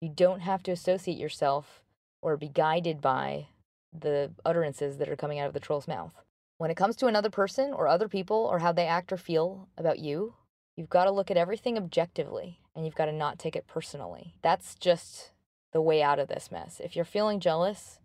You 0.00 0.08
don't 0.08 0.40
have 0.40 0.62
to 0.64 0.70
associate 0.72 1.18
yourself 1.18 1.82
or 2.22 2.36
be 2.36 2.48
guided 2.48 3.00
by 3.00 3.48
the 3.92 4.30
utterances 4.44 4.98
that 4.98 5.08
are 5.08 5.16
coming 5.16 5.38
out 5.38 5.48
of 5.48 5.54
the 5.54 5.60
troll's 5.60 5.88
mouth. 5.88 6.14
When 6.58 6.70
it 6.70 6.76
comes 6.76 6.96
to 6.96 7.06
another 7.06 7.30
person 7.30 7.72
or 7.72 7.88
other 7.88 8.08
people 8.08 8.48
or 8.50 8.58
how 8.58 8.72
they 8.72 8.86
act 8.86 9.12
or 9.12 9.16
feel 9.16 9.68
about 9.78 9.98
you, 9.98 10.34
you've 10.76 10.90
got 10.90 11.04
to 11.04 11.10
look 11.10 11.30
at 11.30 11.36
everything 11.36 11.76
objectively 11.76 12.60
and 12.74 12.84
you've 12.84 12.94
got 12.94 13.06
to 13.06 13.12
not 13.12 13.38
take 13.38 13.56
it 13.56 13.66
personally. 13.66 14.34
That's 14.42 14.74
just 14.74 15.32
the 15.72 15.80
way 15.80 16.02
out 16.02 16.18
of 16.18 16.28
this 16.28 16.50
mess. 16.52 16.80
If 16.82 16.94
you're 16.94 17.04
feeling 17.04 17.40
jealous, 17.40 17.98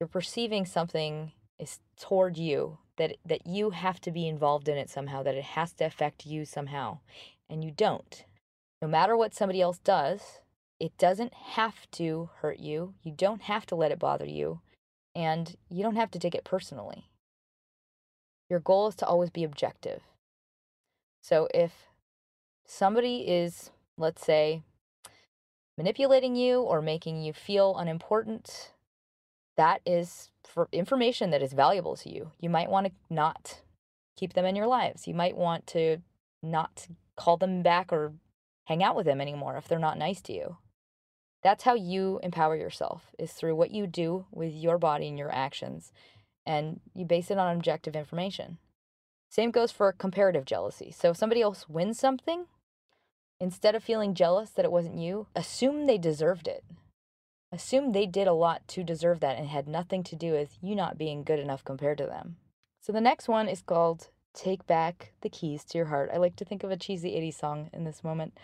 you're 0.00 0.08
perceiving 0.08 0.66
something 0.66 1.32
is 1.58 1.78
toward 1.98 2.36
you 2.36 2.78
that 2.96 3.16
that 3.24 3.46
you 3.46 3.70
have 3.70 4.00
to 4.02 4.10
be 4.10 4.28
involved 4.28 4.68
in 4.68 4.76
it 4.76 4.90
somehow, 4.90 5.22
that 5.22 5.34
it 5.34 5.44
has 5.44 5.72
to 5.74 5.84
affect 5.84 6.26
you 6.26 6.44
somehow, 6.44 6.98
and 7.48 7.64
you 7.64 7.70
don't. 7.70 8.24
No 8.82 8.88
matter 8.88 9.16
what 9.16 9.34
somebody 9.34 9.60
else 9.60 9.78
does, 9.78 10.40
it 10.78 10.96
doesn't 10.98 11.32
have 11.32 11.90
to 11.92 12.30
hurt 12.40 12.58
you. 12.58 12.94
You 13.02 13.12
don't 13.12 13.42
have 13.42 13.66
to 13.66 13.74
let 13.74 13.92
it 13.92 13.98
bother 13.98 14.26
you, 14.26 14.60
and 15.14 15.56
you 15.70 15.82
don't 15.82 15.96
have 15.96 16.10
to 16.12 16.18
take 16.18 16.34
it 16.34 16.44
personally. 16.44 17.08
Your 18.48 18.60
goal 18.60 18.88
is 18.88 18.94
to 18.96 19.06
always 19.06 19.30
be 19.30 19.44
objective. 19.44 20.02
So 21.22 21.48
if 21.52 21.72
somebody 22.66 23.26
is, 23.26 23.70
let's 23.96 24.24
say, 24.24 24.62
manipulating 25.76 26.36
you 26.36 26.60
or 26.60 26.80
making 26.80 27.22
you 27.22 27.32
feel 27.32 27.76
unimportant, 27.76 28.72
that 29.56 29.80
is 29.84 30.30
for 30.56 30.68
information 30.72 31.30
that 31.30 31.42
is 31.42 31.52
valuable 31.52 31.96
to 31.96 32.08
you. 32.08 32.32
You 32.40 32.48
might 32.48 32.70
want 32.70 32.86
to 32.86 32.92
not 33.10 33.60
keep 34.16 34.32
them 34.32 34.46
in 34.46 34.56
your 34.56 34.66
lives. 34.66 35.06
You 35.06 35.12
might 35.12 35.36
want 35.36 35.66
to 35.68 35.98
not 36.42 36.88
call 37.16 37.36
them 37.36 37.62
back 37.62 37.92
or 37.92 38.14
hang 38.64 38.82
out 38.82 38.96
with 38.96 39.04
them 39.04 39.20
anymore 39.20 39.56
if 39.56 39.68
they're 39.68 39.78
not 39.78 39.98
nice 39.98 40.22
to 40.22 40.32
you. 40.32 40.56
That's 41.42 41.64
how 41.64 41.74
you 41.74 42.18
empower 42.22 42.56
yourself 42.56 43.14
is 43.18 43.32
through 43.32 43.54
what 43.54 43.70
you 43.70 43.86
do 43.86 44.24
with 44.32 44.54
your 44.54 44.78
body 44.78 45.08
and 45.08 45.18
your 45.18 45.32
actions 45.32 45.92
and 46.46 46.80
you 46.94 47.04
base 47.04 47.30
it 47.30 47.38
on 47.38 47.54
objective 47.54 47.94
information. 47.94 48.56
Same 49.28 49.50
goes 49.50 49.70
for 49.70 49.92
comparative 49.92 50.46
jealousy. 50.46 50.90
So 50.90 51.10
if 51.10 51.18
somebody 51.18 51.42
else 51.42 51.68
wins 51.68 51.98
something, 51.98 52.46
Instead 53.38 53.74
of 53.74 53.84
feeling 53.84 54.14
jealous 54.14 54.50
that 54.50 54.64
it 54.64 54.72
wasn't 54.72 54.98
you, 54.98 55.26
assume 55.34 55.86
they 55.86 55.98
deserved 55.98 56.48
it. 56.48 56.64
Assume 57.56 57.92
they 57.92 58.04
did 58.04 58.28
a 58.28 58.34
lot 58.34 58.68
to 58.68 58.84
deserve 58.84 59.20
that 59.20 59.38
and 59.38 59.48
had 59.48 59.66
nothing 59.66 60.04
to 60.04 60.14
do 60.14 60.32
with 60.32 60.58
you 60.60 60.76
not 60.76 60.98
being 60.98 61.24
good 61.24 61.38
enough 61.38 61.64
compared 61.64 61.96
to 61.96 62.04
them. 62.04 62.36
So 62.82 62.92
the 62.92 63.00
next 63.00 63.28
one 63.28 63.48
is 63.48 63.62
called 63.62 64.08
Take 64.34 64.66
Back 64.66 65.14
the 65.22 65.30
Keys 65.30 65.64
to 65.64 65.78
Your 65.78 65.86
Heart. 65.86 66.10
I 66.12 66.18
like 66.18 66.36
to 66.36 66.44
think 66.44 66.64
of 66.64 66.70
a 66.70 66.76
cheesy 66.76 67.12
80s 67.12 67.40
song 67.40 67.70
in 67.72 67.84
this 67.84 68.04
moment. 68.04 68.36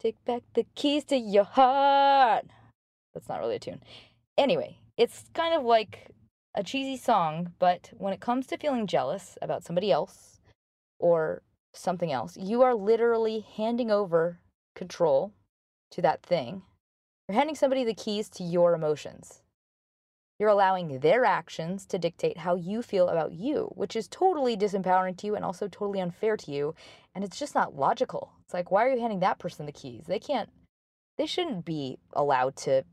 Take 0.00 0.24
back 0.24 0.42
the 0.54 0.66
keys 0.74 1.04
to 1.04 1.16
your 1.16 1.44
heart. 1.44 2.46
That's 3.14 3.28
not 3.28 3.38
really 3.38 3.54
a 3.54 3.60
tune. 3.60 3.80
Anyway, 4.36 4.78
it's 4.96 5.26
kind 5.34 5.54
of 5.54 5.62
like 5.62 6.08
a 6.56 6.64
cheesy 6.64 6.96
song, 6.96 7.52
but 7.60 7.92
when 7.96 8.12
it 8.12 8.18
comes 8.18 8.48
to 8.48 8.58
feeling 8.58 8.88
jealous 8.88 9.38
about 9.40 9.62
somebody 9.62 9.92
else 9.92 10.40
or 10.98 11.42
something 11.72 12.10
else. 12.10 12.36
You 12.36 12.62
are 12.62 12.74
literally 12.74 13.46
handing 13.56 13.92
over 13.92 14.40
control 14.74 15.32
to 15.92 16.02
that 16.02 16.24
thing. 16.24 16.62
You're 17.28 17.36
handing 17.36 17.56
somebody 17.56 17.84
the 17.84 17.92
keys 17.92 18.30
to 18.30 18.42
your 18.42 18.74
emotions. 18.74 19.42
You're 20.38 20.48
allowing 20.48 21.00
their 21.00 21.26
actions 21.26 21.84
to 21.86 21.98
dictate 21.98 22.38
how 22.38 22.54
you 22.54 22.80
feel 22.80 23.08
about 23.08 23.32
you, 23.32 23.70
which 23.74 23.94
is 23.94 24.08
totally 24.08 24.56
disempowering 24.56 25.16
to 25.18 25.26
you 25.26 25.34
and 25.34 25.44
also 25.44 25.68
totally 25.68 26.00
unfair 26.00 26.38
to 26.38 26.50
you. 26.50 26.74
And 27.14 27.22
it's 27.22 27.38
just 27.38 27.54
not 27.54 27.76
logical. 27.76 28.32
It's 28.44 28.54
like, 28.54 28.70
why 28.70 28.86
are 28.86 28.90
you 28.90 29.00
handing 29.00 29.20
that 29.20 29.38
person 29.38 29.66
the 29.66 29.72
keys? 29.72 30.04
They 30.06 30.18
can't, 30.18 30.48
they 31.18 31.26
shouldn't 31.26 31.66
be 31.66 31.98
allowed 32.14 32.56
to 32.56 32.84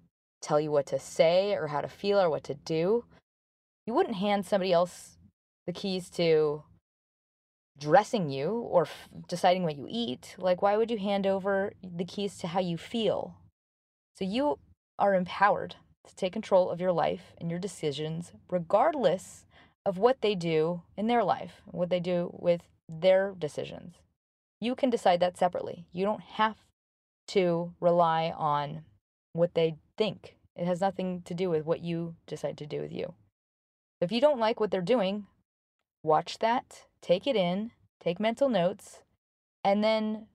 tell 0.42 0.60
you 0.60 0.72
what 0.72 0.88
to 0.88 1.00
say 1.00 1.54
or 1.54 1.68
how 1.68 1.80
to 1.80 1.88
feel 1.88 2.20
or 2.20 2.30
what 2.30 2.44
to 2.46 2.56
do. 2.56 3.06
You 3.86 3.94
wouldn't 3.94 4.18
hand 4.18 4.46
somebody 4.46 4.74
else 4.74 5.18
the 5.66 5.72
keys 5.72 6.10
to 6.12 6.64
dressing 7.80 8.30
you 8.30 8.50
or 8.50 8.84
f- 8.84 9.10
deciding 9.30 9.64
what 9.64 9.78
you 9.78 9.88
eat. 9.90 10.36
Like, 10.38 10.62
why 10.62 10.76
would 10.76 10.92
you 10.92 10.98
hand 10.98 11.26
over 11.26 11.72
the 11.82 12.06
keys 12.06 12.38
to 12.40 12.48
how 12.48 12.60
you 12.60 12.78
feel? 12.78 13.36
So 14.18 14.26
you 14.26 14.60
are 14.98 15.14
empowered 15.14 15.76
to 16.08 16.16
take 16.16 16.34
control 16.34 16.70
of 16.70 16.80
your 16.80 16.92
life 16.92 17.34
and 17.40 17.50
your 17.50 17.60
decisions, 17.60 18.32
regardless 18.50 19.46
of 19.86 19.98
what 19.98 20.22
they 20.22 20.36
do 20.36 20.82
in 20.98 21.08
their 21.08 21.24
life, 21.24 21.62
what 21.66 21.90
they 21.90 22.00
do 22.00 22.30
with 22.34 22.62
their 22.88 23.34
decisions. 23.38 23.96
You 24.62 24.76
can 24.76 24.90
decide 24.90 25.20
that 25.20 25.38
separately. 25.38 25.86
You 25.92 26.06
don't 26.06 26.22
have 26.22 26.56
to 27.30 27.74
rely 27.80 28.34
on 28.36 28.84
what 29.34 29.54
they 29.54 29.76
think. 29.98 30.36
It 30.56 30.66
has 30.66 30.80
nothing 30.80 31.22
to 31.26 31.34
do 31.34 31.50
with 31.50 31.66
what 31.66 31.82
you 31.82 32.16
decide 32.26 32.58
to 32.60 32.66
do 32.66 32.80
with 32.80 32.94
you. 32.94 33.14
If 34.00 34.12
you 34.12 34.22
don't 34.22 34.40
like 34.40 34.60
what 34.60 34.72
they're 34.72 34.82
doing, 34.82 35.28
watch 36.04 36.40
that 36.40 36.86
take 37.02 37.28
it 37.28 37.36
in, 37.36 37.72
take 38.00 38.20
mental 38.20 38.50
notes, 38.50 39.00
and 39.64 39.84
then 39.84 40.28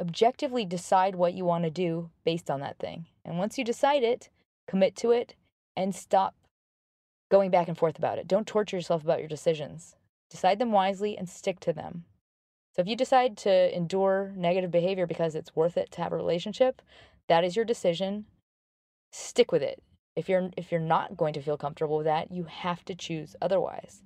objectively 0.00 0.64
decide 0.64 1.14
what 1.14 1.34
you 1.34 1.44
want 1.44 1.64
to 1.64 1.70
do 1.70 2.10
based 2.24 2.50
on 2.50 2.60
that 2.60 2.78
thing. 2.78 3.06
And 3.24 3.38
once 3.38 3.58
you 3.58 3.64
decide 3.64 4.02
it, 4.02 4.28
commit 4.68 4.96
to 4.96 5.10
it 5.10 5.34
and 5.76 5.94
stop 5.94 6.34
going 7.30 7.50
back 7.50 7.68
and 7.68 7.76
forth 7.76 7.98
about 7.98 8.18
it. 8.18 8.28
Don't 8.28 8.46
torture 8.46 8.76
yourself 8.76 9.02
about 9.02 9.18
your 9.18 9.28
decisions. 9.28 9.96
Decide 10.30 10.58
them 10.58 10.72
wisely 10.72 11.16
and 11.16 11.28
stick 11.28 11.60
to 11.60 11.72
them. 11.72 12.04
So 12.74 12.82
if 12.82 12.88
you 12.88 12.96
decide 12.96 13.36
to 13.38 13.74
endure 13.74 14.32
negative 14.36 14.70
behavior 14.70 15.06
because 15.06 15.34
it's 15.34 15.54
worth 15.54 15.76
it 15.76 15.90
to 15.92 16.02
have 16.02 16.12
a 16.12 16.16
relationship, 16.16 16.82
that 17.28 17.44
is 17.44 17.56
your 17.56 17.64
decision. 17.64 18.26
Stick 19.12 19.52
with 19.52 19.62
it. 19.62 19.82
If 20.16 20.28
you're 20.28 20.50
if 20.56 20.70
you're 20.70 20.80
not 20.80 21.16
going 21.16 21.34
to 21.34 21.42
feel 21.42 21.56
comfortable 21.56 21.98
with 21.98 22.06
that, 22.06 22.30
you 22.30 22.44
have 22.44 22.84
to 22.86 22.94
choose 22.94 23.36
otherwise. 23.40 24.02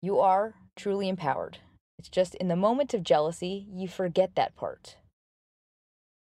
You 0.00 0.18
are 0.20 0.54
truly 0.76 1.08
empowered. 1.08 1.58
It's 1.98 2.08
just 2.08 2.34
in 2.36 2.48
the 2.48 2.56
moment 2.56 2.94
of 2.94 3.04
jealousy, 3.04 3.66
you 3.72 3.88
forget 3.88 4.34
that 4.34 4.56
part. 4.56 4.96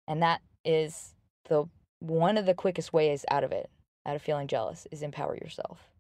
And 0.07 0.23
that 0.23 0.41
is 0.65 1.15
the 1.49 1.67
one 2.01 2.39
of 2.39 2.47
the 2.47 2.55
quickest 2.55 2.93
ways 2.93 3.25
out 3.31 3.45
of 3.45 3.53
it. 3.53 3.71
out 4.07 4.17
of 4.17 4.23
feeling 4.23 4.49
jealous 4.49 4.87
is 4.91 5.03
empower 5.03 5.37
yourself. 5.37 5.91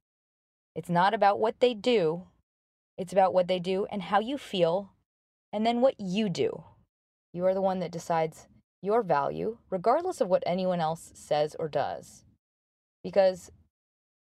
It's 0.74 0.88
not 0.88 1.12
about 1.12 1.38
what 1.38 1.60
they 1.60 1.74
do, 1.74 2.22
it's 2.96 3.12
about 3.12 3.34
what 3.34 3.48
they 3.48 3.58
do 3.58 3.86
and 3.90 4.02
how 4.02 4.20
you 4.20 4.38
feel, 4.38 4.92
and 5.52 5.66
then 5.66 5.80
what 5.80 5.94
you 5.98 6.28
do. 6.28 6.64
You 7.32 7.44
are 7.46 7.54
the 7.54 7.60
one 7.60 7.80
that 7.80 7.92
decides 7.92 8.48
your 8.82 9.02
value, 9.02 9.58
regardless 9.68 10.20
of 10.20 10.28
what 10.28 10.42
anyone 10.46 10.80
else 10.80 11.12
says 11.14 11.54
or 11.58 11.68
does. 11.68 12.24
Because 13.04 13.50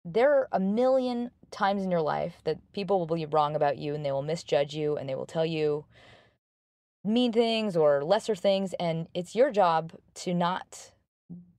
there 0.05 0.31
are 0.31 0.49
a 0.51 0.59
million 0.59 1.31
times 1.51 1.83
in 1.83 1.91
your 1.91 2.01
life 2.01 2.41
that 2.43 2.59
people 2.73 2.99
will 2.99 3.15
be 3.15 3.25
wrong 3.25 3.55
about 3.55 3.77
you 3.77 3.95
and 3.95 4.05
they 4.05 4.11
will 4.11 4.21
misjudge 4.21 4.75
you 4.75 4.97
and 4.97 5.07
they 5.07 5.15
will 5.15 5.25
tell 5.25 5.45
you 5.45 5.85
mean 7.03 7.31
things 7.31 7.75
or 7.75 8.03
lesser 8.03 8.35
things. 8.35 8.73
And 8.79 9.07
it's 9.13 9.35
your 9.35 9.51
job 9.51 9.93
to 10.15 10.33
not 10.33 10.91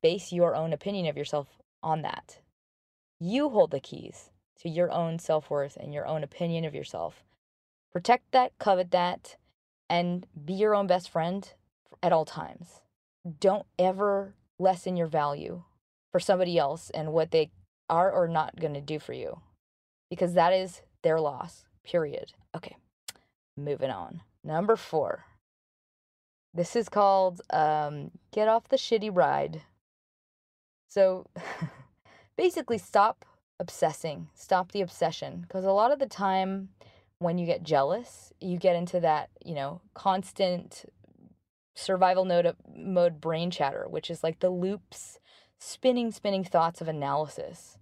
base 0.03 0.33
your 0.33 0.55
own 0.55 0.73
opinion 0.73 1.07
of 1.07 1.17
yourself 1.17 1.49
on 1.83 2.03
that. 2.03 2.39
You 3.21 3.49
hold 3.49 3.71
the 3.71 3.81
keys 3.81 4.31
to 4.61 4.69
your 4.69 4.91
own 4.91 5.19
self 5.19 5.51
worth 5.51 5.77
and 5.77 5.93
your 5.93 6.07
own 6.07 6.23
opinion 6.23 6.65
of 6.65 6.75
yourself. 6.75 7.23
Protect 7.93 8.33
that, 8.33 8.53
covet 8.59 8.91
that, 8.91 9.37
and 9.89 10.27
be 10.45 10.55
your 10.55 10.75
own 10.75 10.87
best 10.87 11.09
friend 11.09 11.53
at 12.03 12.13
all 12.13 12.25
times. 12.25 12.81
Don't 13.41 13.67
ever 13.79 14.35
lessen 14.59 14.97
your 14.97 15.07
value 15.07 15.63
for 16.11 16.21
somebody 16.21 16.59
else 16.59 16.91
and 16.91 17.13
what 17.13 17.31
they 17.31 17.51
are 17.89 18.11
or 18.11 18.29
not 18.29 18.57
going 18.61 18.75
to 18.75 18.81
do 18.81 18.99
for 18.99 19.13
you 19.13 19.41
because 20.11 20.35
that 20.35 20.53
is 20.53 20.83
their 21.03 21.21
loss, 21.21 21.65
period. 21.85 22.33
Okay, 22.57 22.77
moving 23.57 23.91
on. 23.91 24.23
Number 24.43 24.77
four. 24.77 25.25
This 26.55 26.77
is 26.77 26.89
called 26.89 27.41
um, 27.51 28.13
Get 28.33 28.47
Off 28.47 28.69
the 28.69 28.77
Shitty 28.77 29.11
Ride. 29.13 29.63
So 30.89 31.27
basically, 32.37 32.79
stop 32.79 33.25
obsessing, 33.59 34.29
stop 34.35 34.71
the 34.71 34.81
obsession. 34.81 35.41
Because 35.41 35.65
a 35.65 35.73
lot 35.73 35.91
of 35.91 35.99
the 35.99 36.07
time, 36.07 36.69
when 37.19 37.39
you 37.39 37.47
get 37.47 37.65
jealous, 37.65 38.33
you 38.41 38.57
get 38.57 38.77
into 38.77 39.01
that, 39.01 39.31
you 39.45 39.55
know, 39.55 39.81
constant 39.95 40.85
survival 41.75 42.25
mode, 42.25 42.55
mode 42.73 43.21
brain 43.21 43.51
chatter, 43.51 43.87
which 43.89 44.09
is 44.09 44.23
like 44.23 44.39
the 44.39 44.51
loops, 44.51 45.19
spinning, 45.59 46.13
spinning 46.13 46.45
thoughts 46.45 46.81
of 46.81 46.87
analysis. 46.87 47.79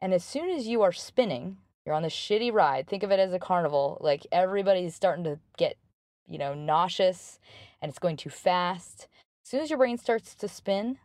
And 0.00 0.12
as 0.12 0.24
soon 0.24 0.50
as 0.50 0.66
you 0.66 0.82
are 0.82 0.92
spinning, 0.92 1.58
you're 1.84 1.94
on 1.94 2.02
this 2.02 2.12
shitty 2.12 2.52
ride. 2.52 2.88
Think 2.88 3.04
of 3.04 3.12
it 3.12 3.20
as 3.20 3.32
a 3.32 3.38
carnival. 3.38 3.98
Like 4.00 4.26
everybody's 4.32 4.96
starting 4.96 5.22
to 5.24 5.38
get, 5.56 5.76
you 6.28 6.38
know, 6.38 6.54
nauseous 6.54 7.38
and 7.80 7.90
it's 7.90 7.98
going 7.98 8.16
too 8.16 8.30
fast. 8.30 9.08
As 9.44 9.50
soon 9.50 9.60
as 9.60 9.70
your 9.70 9.78
brain 9.78 9.98
starts 9.98 10.34
to 10.34 10.48
spin, 10.48 10.98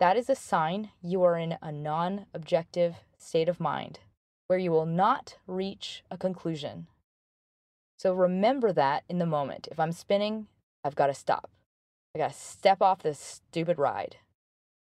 that 0.00 0.16
is 0.16 0.30
a 0.30 0.34
sign 0.34 0.90
you 1.02 1.22
are 1.22 1.36
in 1.36 1.56
a 1.60 1.72
non 1.72 2.26
objective 2.32 2.96
state 3.18 3.48
of 3.48 3.60
mind 3.60 4.00
where 4.46 4.58
you 4.58 4.70
will 4.70 4.86
not 4.86 5.36
reach 5.46 6.02
a 6.10 6.16
conclusion. 6.16 6.86
So 7.98 8.12
remember 8.12 8.72
that 8.72 9.04
in 9.08 9.18
the 9.18 9.26
moment. 9.26 9.68
If 9.70 9.78
I'm 9.78 9.92
spinning, 9.92 10.46
I've 10.84 10.94
got 10.94 11.08
to 11.08 11.14
stop. 11.14 11.50
I 12.14 12.18
got 12.18 12.32
to 12.32 12.38
step 12.38 12.80
off 12.80 13.02
this 13.02 13.18
stupid 13.18 13.78
ride. 13.78 14.16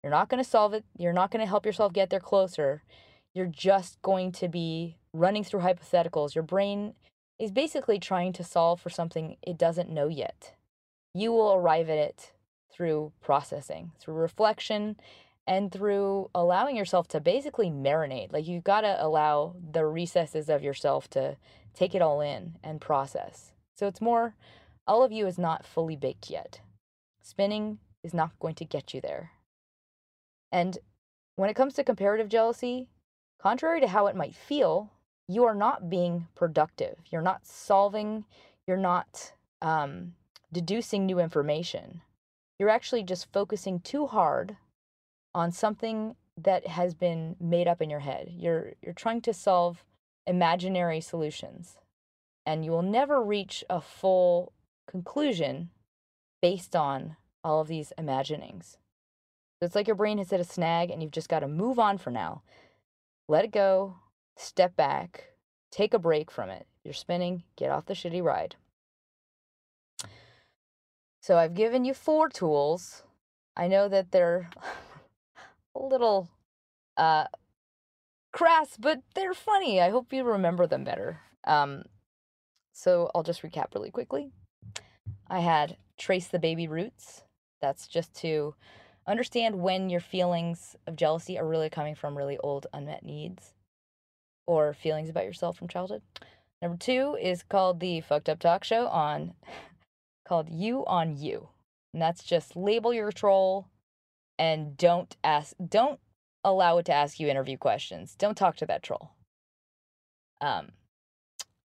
You're 0.02 0.10
not 0.10 0.28
going 0.28 0.42
to 0.42 0.48
solve 0.48 0.74
it. 0.74 0.84
You're 0.98 1.12
not 1.12 1.30
going 1.30 1.40
to 1.40 1.48
help 1.48 1.64
yourself 1.64 1.92
get 1.92 2.10
there 2.10 2.20
closer. 2.20 2.82
You're 3.34 3.46
just 3.46 4.00
going 4.02 4.32
to 4.32 4.48
be 4.48 4.96
running 5.12 5.44
through 5.44 5.60
hypotheticals. 5.60 6.34
Your 6.34 6.44
brain 6.44 6.94
is 7.38 7.52
basically 7.52 7.98
trying 7.98 8.32
to 8.34 8.44
solve 8.44 8.80
for 8.80 8.90
something 8.90 9.36
it 9.42 9.58
doesn't 9.58 9.90
know 9.90 10.08
yet. 10.08 10.54
You 11.14 11.32
will 11.32 11.54
arrive 11.54 11.88
at 11.88 11.98
it 11.98 12.32
through 12.72 13.12
processing, 13.20 13.92
through 13.98 14.14
reflection, 14.14 14.96
and 15.46 15.70
through 15.70 16.30
allowing 16.34 16.76
yourself 16.76 17.06
to 17.08 17.20
basically 17.20 17.70
marinate. 17.70 18.32
Like 18.32 18.46
you've 18.46 18.64
got 18.64 18.80
to 18.80 18.96
allow 18.98 19.54
the 19.72 19.86
recesses 19.86 20.48
of 20.48 20.62
yourself 20.62 21.08
to 21.10 21.36
take 21.74 21.94
it 21.94 22.02
all 22.02 22.20
in 22.20 22.56
and 22.64 22.80
process. 22.80 23.52
So 23.74 23.86
it's 23.86 24.00
more, 24.00 24.34
all 24.86 25.02
of 25.02 25.12
you 25.12 25.26
is 25.26 25.38
not 25.38 25.66
fully 25.66 25.96
baked 25.96 26.30
yet. 26.30 26.60
Spinning 27.22 27.78
is 28.02 28.14
not 28.14 28.38
going 28.38 28.54
to 28.56 28.64
get 28.64 28.94
you 28.94 29.00
there. 29.00 29.32
And 30.50 30.78
when 31.36 31.50
it 31.50 31.56
comes 31.56 31.74
to 31.74 31.84
comparative 31.84 32.28
jealousy, 32.28 32.88
contrary 33.40 33.80
to 33.80 33.88
how 33.88 34.06
it 34.06 34.16
might 34.16 34.34
feel, 34.34 34.90
you 35.28 35.44
are 35.44 35.54
not 35.54 35.90
being 35.90 36.28
productive. 36.34 36.96
You're 37.10 37.22
not 37.22 37.46
solving, 37.46 38.24
you're 38.66 38.76
not 38.76 39.32
um, 39.62 40.12
deducing 40.54 41.04
new 41.04 41.18
information. 41.18 42.00
You're 42.58 42.70
actually 42.70 43.02
just 43.02 43.32
focusing 43.32 43.80
too 43.80 44.06
hard 44.06 44.56
on 45.34 45.52
something 45.52 46.16
that 46.40 46.66
has 46.66 46.94
been 46.94 47.36
made 47.38 47.68
up 47.68 47.82
in 47.82 47.90
your 47.90 48.00
head. 48.00 48.32
You're 48.32 48.72
you're 48.80 48.94
trying 48.94 49.20
to 49.22 49.34
solve 49.34 49.84
imaginary 50.26 51.00
solutions 51.00 51.76
and 52.46 52.64
you 52.64 52.70
will 52.70 52.82
never 52.82 53.22
reach 53.22 53.64
a 53.68 53.80
full 53.80 54.52
conclusion 54.88 55.70
based 56.40 56.74
on 56.76 57.16
all 57.42 57.60
of 57.60 57.68
these 57.68 57.92
imaginings. 57.98 58.78
So 59.58 59.66
it's 59.66 59.74
like 59.74 59.86
your 59.86 59.96
brain 59.96 60.18
has 60.18 60.30
hit 60.30 60.40
a 60.40 60.44
snag 60.44 60.90
and 60.90 61.02
you've 61.02 61.12
just 61.12 61.28
got 61.28 61.40
to 61.40 61.48
move 61.48 61.78
on 61.78 61.98
for 61.98 62.10
now. 62.10 62.42
Let 63.28 63.44
it 63.44 63.52
go, 63.52 63.96
step 64.36 64.76
back, 64.76 65.32
take 65.70 65.94
a 65.94 65.98
break 65.98 66.30
from 66.30 66.50
it. 66.50 66.66
You're 66.84 66.94
spinning, 66.94 67.44
get 67.56 67.70
off 67.70 67.86
the 67.86 67.94
shitty 67.94 68.22
ride. 68.22 68.56
So 71.24 71.38
I've 71.38 71.54
given 71.54 71.86
you 71.86 71.94
four 71.94 72.28
tools. 72.28 73.02
I 73.56 73.66
know 73.66 73.88
that 73.88 74.10
they're 74.10 74.50
a 75.74 75.82
little 75.82 76.28
uh, 76.98 77.28
crass, 78.30 78.76
but 78.78 79.00
they're 79.14 79.32
funny. 79.32 79.80
I 79.80 79.88
hope 79.88 80.12
you 80.12 80.22
remember 80.22 80.66
them 80.66 80.84
better. 80.84 81.22
Um, 81.44 81.84
so 82.74 83.10
I'll 83.14 83.22
just 83.22 83.40
recap 83.40 83.74
really 83.74 83.90
quickly. 83.90 84.32
I 85.26 85.40
had 85.40 85.78
trace 85.96 86.28
the 86.28 86.38
baby 86.38 86.68
roots. 86.68 87.22
That's 87.62 87.88
just 87.88 88.12
to 88.16 88.54
understand 89.06 89.62
when 89.62 89.88
your 89.88 90.00
feelings 90.00 90.76
of 90.86 90.94
jealousy 90.94 91.38
are 91.38 91.48
really 91.48 91.70
coming 91.70 91.94
from 91.94 92.18
really 92.18 92.36
old 92.36 92.66
unmet 92.74 93.02
needs 93.02 93.54
or 94.46 94.74
feelings 94.74 95.08
about 95.08 95.24
yourself 95.24 95.56
from 95.56 95.68
childhood. 95.68 96.02
Number 96.60 96.76
two 96.76 97.16
is 97.18 97.42
called 97.42 97.80
the 97.80 98.02
Fucked 98.02 98.28
Up 98.28 98.40
Talk 98.40 98.62
Show 98.62 98.88
on 98.88 99.32
called 100.24 100.48
You 100.50 100.84
on 100.86 101.16
You. 101.16 101.48
And 101.92 102.02
that's 102.02 102.24
just 102.24 102.56
label 102.56 102.92
your 102.92 103.12
troll 103.12 103.68
and 104.38 104.76
don't 104.76 105.16
ask 105.22 105.54
don't 105.64 106.00
allow 106.42 106.78
it 106.78 106.86
to 106.86 106.92
ask 106.92 107.20
you 107.20 107.28
interview 107.28 107.56
questions. 107.56 108.14
Don't 108.16 108.36
talk 108.36 108.56
to 108.56 108.66
that 108.66 108.82
troll. 108.82 109.12
Um 110.40 110.72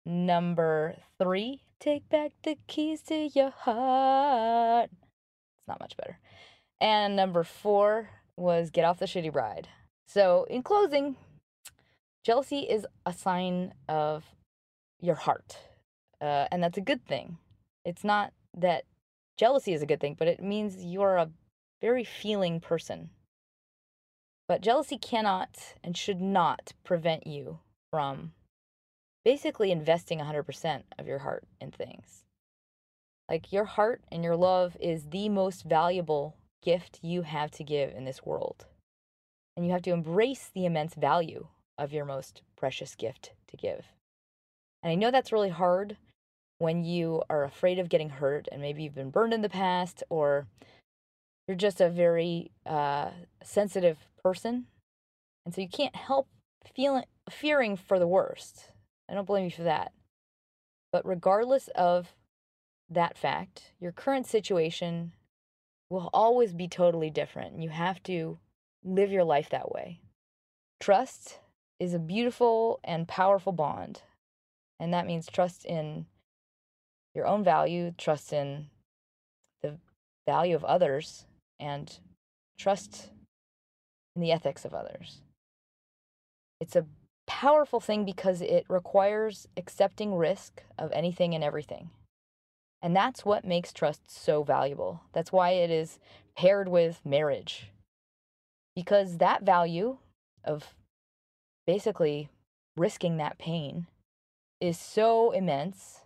number 0.05 0.97
3, 1.19 1.61
take 1.79 2.09
back 2.09 2.31
the 2.43 2.57
keys 2.67 3.01
to 3.03 3.29
your 3.33 3.51
heart. 3.51 4.89
It's 5.59 5.67
not 5.67 5.79
much 5.79 5.95
better. 5.97 6.19
And 6.79 7.15
number 7.15 7.43
4 7.43 8.09
was 8.35 8.69
get 8.69 8.85
off 8.85 8.99
the 8.99 9.05
shitty 9.05 9.33
ride. 9.33 9.69
So, 10.07 10.45
in 10.49 10.63
closing, 10.63 11.15
jealousy 12.23 12.59
is 12.59 12.85
a 13.05 13.13
sign 13.13 13.73
of 13.87 14.25
your 14.99 15.15
heart. 15.15 15.57
Uh, 16.19 16.47
and 16.51 16.63
that's 16.63 16.77
a 16.77 16.81
good 16.81 17.05
thing. 17.05 17.37
It's 17.85 18.03
not 18.03 18.33
that 18.57 18.85
jealousy 19.37 19.73
is 19.73 19.81
a 19.81 19.85
good 19.85 19.99
thing, 19.99 20.15
but 20.17 20.27
it 20.27 20.41
means 20.41 20.83
you're 20.83 21.17
a 21.17 21.31
very 21.81 22.03
feeling 22.03 22.59
person. 22.59 23.09
But 24.47 24.61
jealousy 24.61 24.97
cannot 24.97 25.75
and 25.83 25.97
should 25.97 26.21
not 26.21 26.73
prevent 26.83 27.25
you 27.25 27.59
from 27.91 28.33
basically 29.23 29.71
investing 29.71 30.19
100% 30.19 30.83
of 30.99 31.07
your 31.07 31.19
heart 31.19 31.45
in 31.61 31.71
things. 31.71 32.23
Like 33.29 33.53
your 33.53 33.65
heart 33.65 34.01
and 34.11 34.23
your 34.23 34.35
love 34.35 34.75
is 34.79 35.05
the 35.05 35.29
most 35.29 35.63
valuable 35.63 36.35
gift 36.61 36.99
you 37.01 37.21
have 37.21 37.51
to 37.51 37.63
give 37.63 37.91
in 37.91 38.05
this 38.05 38.25
world. 38.25 38.65
And 39.55 39.65
you 39.65 39.71
have 39.71 39.81
to 39.83 39.91
embrace 39.91 40.49
the 40.53 40.65
immense 40.65 40.95
value 40.95 41.47
of 41.77 41.93
your 41.93 42.05
most 42.05 42.41
precious 42.55 42.95
gift 42.95 43.33
to 43.47 43.57
give. 43.57 43.85
And 44.81 44.91
I 44.91 44.95
know 44.95 45.11
that's 45.11 45.31
really 45.31 45.49
hard 45.49 45.97
when 46.63 46.85
you 46.85 47.21
are 47.29 47.43
afraid 47.43 47.77
of 47.77 47.89
getting 47.89 48.09
hurt 48.09 48.47
and 48.51 48.61
maybe 48.61 48.81
you've 48.81 48.95
been 48.95 49.11
burned 49.11 49.33
in 49.33 49.41
the 49.41 49.49
past 49.49 50.01
or 50.09 50.47
you're 51.47 51.57
just 51.57 51.81
a 51.81 51.89
very 51.89 52.51
uh, 52.65 53.09
sensitive 53.43 53.97
person, 54.23 54.65
and 55.45 55.53
so 55.53 55.59
you 55.59 55.67
can't 55.67 55.95
help 55.95 56.29
feeling 56.73 57.03
fearing 57.29 57.75
for 57.75 57.99
the 57.99 58.07
worst. 58.07 58.71
I 59.09 59.13
don't 59.13 59.27
blame 59.27 59.43
you 59.45 59.51
for 59.51 59.63
that. 59.63 59.91
But 60.93 61.05
regardless 61.05 61.67
of 61.75 62.13
that 62.89 63.17
fact, 63.17 63.73
your 63.79 63.91
current 63.91 64.25
situation 64.25 65.11
will 65.89 66.09
always 66.13 66.53
be 66.53 66.69
totally 66.69 67.09
different. 67.09 67.61
You 67.61 67.69
have 67.69 68.01
to 68.03 68.39
live 68.85 69.11
your 69.11 69.25
life 69.25 69.49
that 69.49 69.71
way. 69.71 69.99
Trust 70.79 71.39
is 71.79 71.93
a 71.93 71.99
beautiful 71.99 72.79
and 72.83 73.07
powerful 73.07 73.51
bond. 73.51 74.01
And 74.79 74.93
that 74.93 75.07
means 75.07 75.27
trust 75.27 75.65
in 75.65 76.05
your 77.15 77.25
own 77.25 77.43
value, 77.43 77.93
trust 77.97 78.33
in 78.33 78.67
the 79.61 79.77
value 80.27 80.55
of 80.55 80.63
others, 80.63 81.25
and 81.59 81.99
trust 82.57 83.09
in 84.15 84.21
the 84.21 84.31
ethics 84.31 84.65
of 84.65 84.73
others. 84.73 85.21
It's 86.59 86.75
a 86.75 86.85
powerful 87.27 87.79
thing 87.79 88.05
because 88.05 88.41
it 88.41 88.65
requires 88.69 89.47
accepting 89.57 90.15
risk 90.15 90.63
of 90.77 90.91
anything 90.91 91.33
and 91.33 91.43
everything. 91.43 91.89
And 92.81 92.95
that's 92.95 93.23
what 93.23 93.45
makes 93.45 93.71
trust 93.71 94.11
so 94.11 94.43
valuable. 94.43 95.01
That's 95.13 95.31
why 95.31 95.51
it 95.51 95.71
is 95.71 95.99
paired 96.35 96.67
with 96.67 96.99
marriage. 97.05 97.71
Because 98.75 99.17
that 99.17 99.43
value 99.43 99.97
of 100.43 100.75
basically 101.65 102.29
risking 102.75 103.17
that 103.17 103.37
pain 103.37 103.87
is 104.59 104.77
so 104.77 105.31
immense 105.31 106.02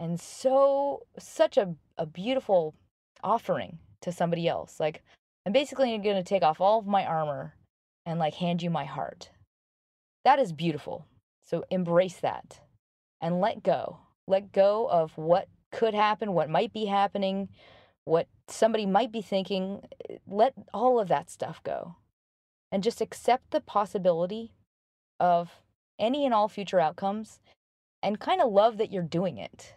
and 0.00 0.20
so 0.20 1.06
such 1.18 1.56
a, 1.56 1.74
a 1.96 2.06
beautiful 2.06 2.74
offering 3.22 3.78
to 4.02 4.12
somebody 4.12 4.48
else. 4.48 4.78
Like 4.80 5.02
I'm 5.46 5.52
basically 5.52 5.96
going 5.98 6.16
to 6.16 6.22
take 6.22 6.42
off 6.42 6.60
all 6.60 6.78
of 6.78 6.86
my 6.86 7.04
armor 7.04 7.54
and 8.06 8.18
like 8.18 8.34
hand 8.34 8.62
you 8.62 8.70
my 8.70 8.84
heart. 8.84 9.30
That 10.24 10.38
is 10.38 10.52
beautiful. 10.52 11.06
So 11.42 11.64
embrace 11.70 12.16
that 12.16 12.60
and 13.20 13.40
let 13.40 13.62
go. 13.62 13.98
Let 14.26 14.52
go 14.52 14.88
of 14.88 15.16
what 15.16 15.48
could 15.70 15.94
happen, 15.94 16.32
what 16.32 16.48
might 16.48 16.72
be 16.72 16.86
happening, 16.86 17.48
what 18.04 18.28
somebody 18.48 18.86
might 18.86 19.12
be 19.12 19.22
thinking. 19.22 19.82
Eh, 20.08 20.16
let 20.26 20.54
all 20.72 20.98
of 20.98 21.08
that 21.08 21.30
stuff 21.30 21.62
go. 21.62 21.96
And 22.72 22.82
just 22.82 23.00
accept 23.00 23.50
the 23.50 23.60
possibility 23.60 24.54
of 25.20 25.60
any 25.98 26.24
and 26.24 26.34
all 26.34 26.48
future 26.48 26.80
outcomes 26.80 27.38
and 28.02 28.18
kind 28.18 28.40
of 28.40 28.50
love 28.50 28.78
that 28.78 28.90
you're 28.90 29.02
doing 29.02 29.38
it. 29.38 29.74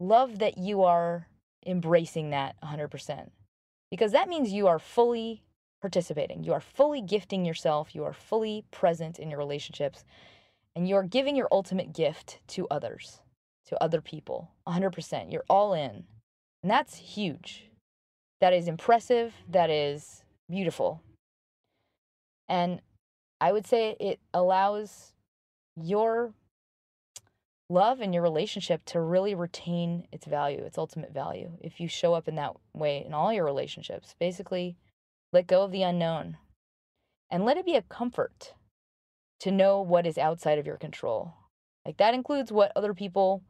Love 0.00 0.38
that 0.38 0.58
you 0.58 0.82
are 0.82 1.28
embracing 1.66 2.30
that 2.30 2.56
100% 2.62 3.30
because 3.90 4.12
that 4.12 4.28
means 4.28 4.52
you 4.52 4.66
are 4.66 4.78
fully 4.78 5.42
participating. 5.80 6.42
You 6.42 6.52
are 6.54 6.60
fully 6.60 7.02
gifting 7.02 7.44
yourself. 7.44 7.94
You 7.94 8.04
are 8.04 8.12
fully 8.12 8.64
present 8.70 9.18
in 9.18 9.30
your 9.30 9.38
relationships. 9.38 10.02
And 10.74 10.88
you're 10.88 11.02
giving 11.02 11.36
your 11.36 11.48
ultimate 11.52 11.92
gift 11.92 12.40
to 12.48 12.66
others, 12.70 13.20
to 13.66 13.80
other 13.82 14.00
people, 14.00 14.50
100%. 14.66 15.30
You're 15.30 15.44
all 15.48 15.74
in. 15.74 16.04
And 16.62 16.70
that's 16.70 16.96
huge. 16.96 17.70
That 18.40 18.52
is 18.54 18.66
impressive. 18.66 19.34
That 19.48 19.70
is 19.70 20.24
beautiful. 20.48 21.02
And 22.48 22.80
I 23.40 23.52
would 23.52 23.66
say 23.66 23.94
it 24.00 24.20
allows 24.32 25.12
your 25.76 26.32
love 27.68 28.00
and 28.00 28.12
your 28.12 28.22
relationship 28.22 28.84
to 28.86 29.00
really 29.00 29.34
retain 29.34 30.06
its 30.12 30.26
value, 30.26 30.58
its 30.58 30.78
ultimate 30.78 31.12
value, 31.12 31.52
if 31.60 31.80
you 31.80 31.88
show 31.88 32.14
up 32.14 32.28
in 32.28 32.34
that 32.36 32.52
way 32.74 33.02
in 33.04 33.14
all 33.14 33.32
your 33.32 33.44
relationships. 33.44 34.14
Basically, 34.18 34.76
let 35.32 35.46
go 35.46 35.62
of 35.62 35.72
the 35.72 35.82
unknown 35.82 36.36
and 37.30 37.44
let 37.44 37.56
it 37.56 37.66
be 37.66 37.74
a 37.74 37.82
comfort 37.82 38.54
to 39.40 39.50
know 39.50 39.80
what 39.80 40.06
is 40.06 40.18
outside 40.18 40.58
of 40.58 40.66
your 40.66 40.76
control. 40.76 41.34
Like 41.84 41.96
that 41.96 42.14
includes 42.14 42.52
what 42.52 42.72
other 42.76 42.94
people 42.94 43.42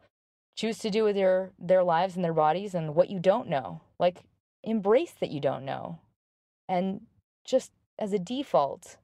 choose 0.57 0.79
to 0.79 0.90
do 0.90 1.05
with 1.05 1.16
their 1.16 1.53
their 1.59 1.83
lives 1.83 2.16
and 2.16 2.24
their 2.24 2.33
bodies 2.33 2.74
and 2.74 2.94
what 2.94 3.11
you 3.11 3.18
don't 3.18 3.48
know. 3.48 3.83
Like 3.98 4.22
embrace 4.62 5.12
that 5.20 5.31
you 5.31 5.40
don't 5.40 5.64
know. 5.64 6.00
And 6.68 7.03
just 7.44 7.72
as 7.98 8.12
a 8.12 8.18
default, 8.18 8.96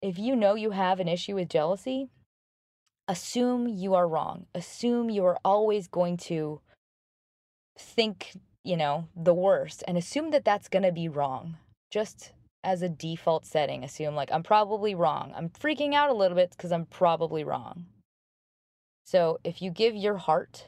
if 0.00 0.18
you 0.18 0.34
know 0.34 0.54
you 0.54 0.70
have 0.70 0.98
an 0.98 1.08
issue 1.08 1.34
with 1.34 1.48
jealousy, 1.48 2.08
assume 3.08 3.68
you 3.68 3.94
are 3.94 4.08
wrong. 4.08 4.46
Assume 4.54 5.10
you 5.10 5.24
are 5.24 5.38
always 5.44 5.88
going 5.88 6.16
to 6.18 6.60
think, 7.78 8.32
you 8.64 8.76
know, 8.76 9.08
the 9.16 9.34
worst 9.34 9.82
and 9.86 9.96
assume 9.96 10.30
that 10.30 10.44
that's 10.44 10.68
going 10.68 10.84
to 10.84 10.92
be 10.92 11.08
wrong 11.08 11.56
just 11.90 12.32
as 12.64 12.80
a 12.80 12.88
default 12.88 13.44
setting, 13.44 13.82
assume 13.82 14.14
like 14.14 14.30
I'm 14.32 14.42
probably 14.42 14.94
wrong. 14.94 15.32
I'm 15.36 15.48
freaking 15.48 15.94
out 15.94 16.10
a 16.10 16.14
little 16.14 16.36
bit 16.36 16.50
because 16.50 16.72
I'm 16.72 16.86
probably 16.86 17.44
wrong. 17.44 17.86
So 19.04 19.40
if 19.42 19.60
you 19.60 19.70
give 19.70 19.96
your 19.96 20.16
heart 20.16 20.66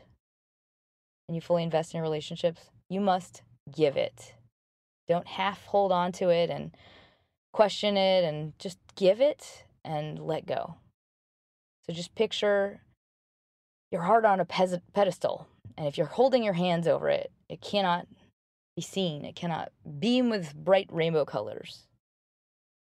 and 1.28 1.34
you 1.34 1.40
fully 1.40 1.62
invest 1.62 1.94
in 1.94 1.98
your 1.98 2.02
relationships, 2.02 2.70
you 2.88 3.00
must 3.00 3.42
give 3.74 3.96
it. 3.96 4.34
Don't 5.06 5.26
half 5.26 5.64
hold 5.66 5.92
on 5.92 6.12
to 6.12 6.30
it 6.30 6.50
and 6.50 6.72
question 7.52 7.96
it 7.96 8.24
and 8.24 8.58
just 8.58 8.78
give 8.96 9.20
it 9.20 9.64
and 9.84 10.18
let 10.18 10.46
go. 10.46 10.76
So 11.86 11.92
just 11.92 12.14
picture 12.14 12.80
your 13.90 14.02
heart 14.02 14.24
on 14.24 14.40
a 14.40 14.44
pedestal. 14.44 15.48
And 15.76 15.86
if 15.86 15.98
you're 15.98 16.06
holding 16.06 16.42
your 16.42 16.54
hands 16.54 16.86
over 16.86 17.08
it, 17.08 17.30
it 17.48 17.60
cannot 17.60 18.06
be 18.76 18.82
seen. 18.82 19.24
It 19.24 19.36
cannot 19.36 19.70
beam 19.98 20.30
with 20.30 20.54
bright 20.54 20.88
rainbow 20.90 21.24
colors. 21.24 21.86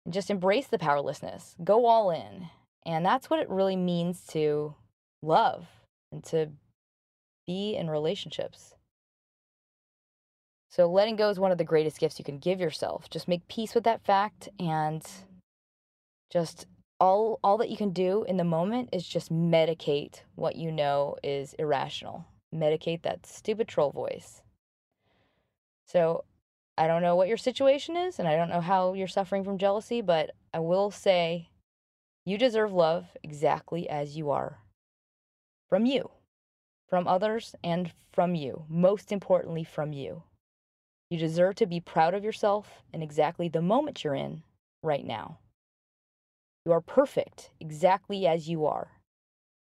Just 0.08 0.30
embrace 0.30 0.68
the 0.68 0.78
powerlessness. 0.78 1.56
Go 1.62 1.86
all 1.86 2.10
in. 2.10 2.48
And 2.84 3.04
that's 3.04 3.28
what 3.28 3.40
it 3.40 3.50
really 3.50 3.76
means 3.76 4.24
to 4.28 4.74
love 5.22 5.66
and 6.12 6.22
to 6.24 6.50
be 7.46 7.74
in 7.74 7.90
relationships. 7.90 8.74
So, 10.70 10.86
letting 10.86 11.16
go 11.16 11.30
is 11.30 11.40
one 11.40 11.52
of 11.52 11.58
the 11.58 11.64
greatest 11.64 11.98
gifts 11.98 12.18
you 12.18 12.24
can 12.24 12.38
give 12.38 12.60
yourself. 12.60 13.08
Just 13.08 13.28
make 13.28 13.48
peace 13.48 13.74
with 13.74 13.84
that 13.84 14.04
fact 14.04 14.48
and 14.60 15.04
just 16.30 16.66
all 16.98 17.38
all 17.42 17.58
that 17.58 17.70
you 17.70 17.76
can 17.76 17.90
do 17.90 18.24
in 18.24 18.36
the 18.36 18.44
moment 18.44 18.90
is 18.92 19.06
just 19.06 19.32
medicate 19.32 20.20
what 20.34 20.56
you 20.56 20.72
know 20.72 21.16
is 21.22 21.54
irrational. 21.54 22.26
Medicate 22.54 23.02
that 23.02 23.26
stupid 23.26 23.68
troll 23.68 23.90
voice. 23.90 24.42
So 25.86 26.24
I 26.78 26.86
don't 26.86 27.02
know 27.02 27.16
what 27.16 27.28
your 27.28 27.36
situation 27.36 27.96
is, 27.96 28.18
and 28.18 28.28
I 28.28 28.36
don't 28.36 28.50
know 28.50 28.60
how 28.60 28.94
you're 28.94 29.08
suffering 29.08 29.44
from 29.44 29.58
jealousy, 29.58 30.00
but 30.00 30.30
I 30.52 30.58
will 30.58 30.90
say 30.90 31.48
you 32.24 32.38
deserve 32.38 32.72
love 32.72 33.06
exactly 33.22 33.88
as 33.88 34.16
you 34.16 34.30
are 34.30 34.58
from 35.68 35.84
you, 35.84 36.10
from 36.88 37.08
others, 37.08 37.54
and 37.64 37.92
from 38.12 38.34
you. 38.34 38.64
Most 38.68 39.10
importantly, 39.10 39.64
from 39.64 39.92
you. 39.92 40.22
You 41.10 41.18
deserve 41.18 41.56
to 41.56 41.66
be 41.66 41.80
proud 41.80 42.14
of 42.14 42.24
yourself 42.24 42.82
in 42.92 43.02
exactly 43.02 43.48
the 43.48 43.62
moment 43.62 44.02
you're 44.02 44.14
in 44.14 44.42
right 44.82 45.04
now. 45.04 45.38
You 46.66 46.72
are 46.72 46.80
perfect 46.80 47.50
exactly 47.60 48.26
as 48.26 48.48
you 48.48 48.66
are. 48.66 48.88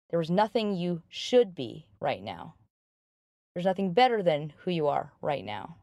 There 0.09 0.23
is 0.23 0.31
nothing 0.31 0.75
you 0.75 1.03
should 1.11 1.55
be 1.55 1.87
right 2.01 2.23
now. 2.23 2.55
There's 3.55 3.67
nothing 3.67 3.93
better 3.93 4.23
than 4.23 4.55
who 4.65 4.71
you 4.71 4.87
are 4.87 5.13
right 5.21 5.45
now. 5.45 5.77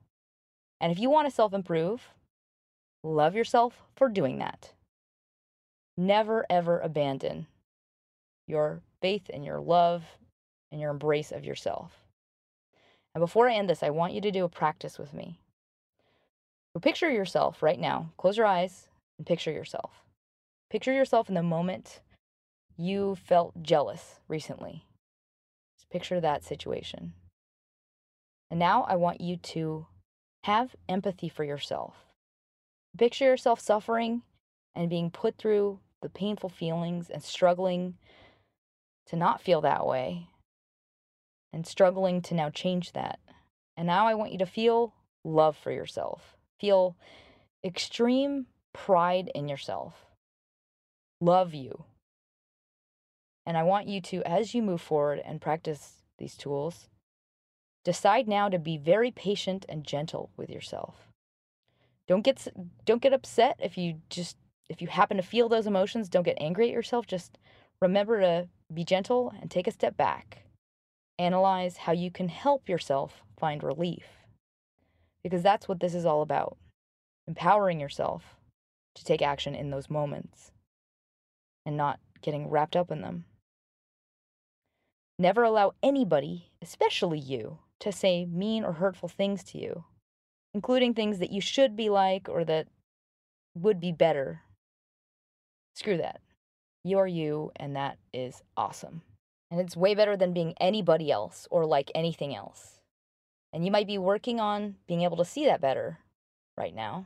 And 0.79 0.91
if 0.91 0.97
you 0.97 1.11
want 1.11 1.27
to 1.27 1.33
self 1.33 1.53
improve, 1.53 2.09
love 3.03 3.35
yourself 3.35 3.83
for 3.95 4.09
doing 4.09 4.39
that. 4.39 4.73
Never, 5.95 6.43
ever 6.49 6.79
abandon 6.79 7.45
your 8.47 8.81
faith 8.99 9.29
and 9.31 9.45
your 9.45 9.59
love 9.59 10.03
and 10.71 10.81
your 10.81 10.89
embrace 10.89 11.31
of 11.31 11.45
yourself. 11.45 11.91
And 13.13 13.21
before 13.21 13.47
I 13.47 13.53
end 13.53 13.69
this, 13.69 13.83
I 13.83 13.91
want 13.91 14.13
you 14.13 14.21
to 14.21 14.31
do 14.31 14.43
a 14.43 14.49
practice 14.49 14.97
with 14.97 15.13
me. 15.13 15.37
So 16.73 16.79
picture 16.79 17.11
yourself 17.11 17.61
right 17.61 17.79
now. 17.79 18.09
Close 18.17 18.37
your 18.37 18.47
eyes 18.47 18.87
and 19.19 19.27
picture 19.27 19.51
yourself. 19.51 19.91
Picture 20.71 20.93
yourself 20.93 21.27
in 21.27 21.35
the 21.35 21.43
moment 21.43 21.99
you 22.77 23.15
felt 23.15 23.61
jealous 23.61 24.21
recently. 24.29 24.85
Just 25.77 25.89
picture 25.89 26.21
that 26.21 26.45
situation. 26.45 27.11
And 28.49 28.57
now 28.57 28.83
I 28.83 28.95
want 28.95 29.19
you 29.19 29.35
to 29.35 29.87
have 30.45 30.73
empathy 30.87 31.27
for 31.27 31.43
yourself. 31.43 32.05
Picture 32.97 33.25
yourself 33.25 33.59
suffering 33.59 34.21
and 34.73 34.89
being 34.89 35.11
put 35.11 35.37
through 35.37 35.79
the 36.01 36.07
painful 36.07 36.47
feelings 36.47 37.09
and 37.09 37.21
struggling 37.21 37.95
to 39.07 39.17
not 39.17 39.41
feel 39.41 39.59
that 39.59 39.85
way 39.85 40.29
and 41.51 41.67
struggling 41.67 42.21
to 42.21 42.33
now 42.33 42.49
change 42.49 42.93
that. 42.93 43.19
And 43.75 43.87
now 43.87 44.07
I 44.07 44.13
want 44.13 44.31
you 44.31 44.37
to 44.37 44.45
feel 44.45 44.93
love 45.25 45.57
for 45.57 45.73
yourself, 45.73 46.37
feel 46.61 46.95
extreme 47.61 48.45
pride 48.71 49.29
in 49.35 49.49
yourself, 49.49 50.05
love 51.21 51.53
you. 51.53 51.85
And 53.45 53.55
I 53.57 53.63
want 53.63 53.87
you 53.87 54.01
to, 54.01 54.21
as 54.27 54.53
you 54.53 54.61
move 54.61 54.81
forward 54.81 55.21
and 55.23 55.39
practice 55.39 56.03
these 56.17 56.35
tools, 56.35 56.89
Decide 57.83 58.27
now 58.27 58.47
to 58.47 58.59
be 58.59 58.77
very 58.77 59.09
patient 59.09 59.65
and 59.67 59.83
gentle 59.83 60.29
with 60.37 60.49
yourself. 60.49 61.07
Don't 62.07 62.21
get 62.21 62.47
don't 62.85 63.01
get 63.01 63.13
upset 63.13 63.57
if 63.59 63.77
you 63.77 64.01
just 64.09 64.37
if 64.69 64.81
you 64.81 64.87
happen 64.87 65.17
to 65.17 65.23
feel 65.23 65.49
those 65.49 65.67
emotions, 65.67 66.07
don't 66.07 66.23
get 66.23 66.37
angry 66.39 66.67
at 66.67 66.73
yourself. 66.73 67.07
Just 67.07 67.37
remember 67.81 68.21
to 68.21 68.49
be 68.71 68.83
gentle 68.83 69.33
and 69.41 69.49
take 69.49 69.67
a 69.67 69.71
step 69.71 69.97
back. 69.97 70.43
Analyze 71.17 71.77
how 71.77 71.91
you 71.91 72.11
can 72.11 72.29
help 72.29 72.69
yourself 72.69 73.23
find 73.39 73.63
relief. 73.63 74.05
Because 75.23 75.41
that's 75.41 75.67
what 75.67 75.79
this 75.79 75.95
is 75.95 76.05
all 76.05 76.21
about. 76.21 76.57
Empowering 77.27 77.79
yourself 77.79 78.35
to 78.95 79.03
take 79.03 79.21
action 79.21 79.55
in 79.55 79.71
those 79.71 79.89
moments 79.89 80.50
and 81.65 81.77
not 81.77 81.99
getting 82.21 82.49
wrapped 82.49 82.75
up 82.75 82.91
in 82.91 83.01
them. 83.01 83.25
Never 85.19 85.43
allow 85.43 85.73
anybody, 85.83 86.51
especially 86.61 87.19
you, 87.19 87.59
to 87.79 87.91
say 87.91 88.25
mean 88.25 88.63
or 88.63 88.73
hurtful 88.73 89.09
things 89.09 89.43
to 89.45 89.57
you, 89.57 89.83
including 90.53 90.93
things 90.93 91.19
that 91.19 91.31
you 91.31 91.41
should 91.41 91.75
be 91.75 91.89
like 91.89 92.27
or 92.27 92.43
that 92.45 92.67
would 93.55 93.79
be 93.79 93.91
better. 93.91 94.41
Screw 95.75 95.97
that. 95.97 96.21
You 96.83 96.97
are 96.97 97.07
you, 97.07 97.51
and 97.55 97.75
that 97.75 97.97
is 98.13 98.41
awesome. 98.57 99.01
And 99.51 99.59
it's 99.59 99.77
way 99.77 99.93
better 99.93 100.17
than 100.17 100.33
being 100.33 100.55
anybody 100.59 101.11
else 101.11 101.47
or 101.51 101.65
like 101.65 101.91
anything 101.93 102.35
else. 102.35 102.81
And 103.53 103.65
you 103.65 103.71
might 103.71 103.87
be 103.87 103.97
working 103.97 104.39
on 104.39 104.75
being 104.87 105.01
able 105.01 105.17
to 105.17 105.25
see 105.25 105.45
that 105.45 105.61
better 105.61 105.99
right 106.57 106.73
now, 106.73 107.05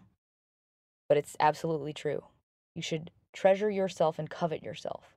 but 1.09 1.17
it's 1.17 1.35
absolutely 1.39 1.91
true. 1.91 2.23
You 2.75 2.81
should 2.81 3.11
treasure 3.35 3.69
yourself 3.69 4.17
and 4.17 4.29
covet 4.29 4.63
yourself. 4.63 5.15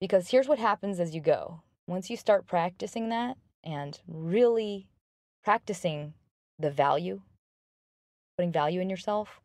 Because 0.00 0.30
here's 0.30 0.46
what 0.46 0.58
happens 0.58 1.00
as 1.00 1.14
you 1.14 1.20
go. 1.20 1.62
Once 1.88 2.10
you 2.10 2.16
start 2.16 2.46
practicing 2.46 3.08
that 3.08 3.36
and 3.64 4.00
really 4.06 4.86
practicing 5.42 6.14
the 6.58 6.70
value, 6.70 7.22
putting 8.36 8.52
value 8.52 8.80
in 8.80 8.90
yourself, 8.90 9.40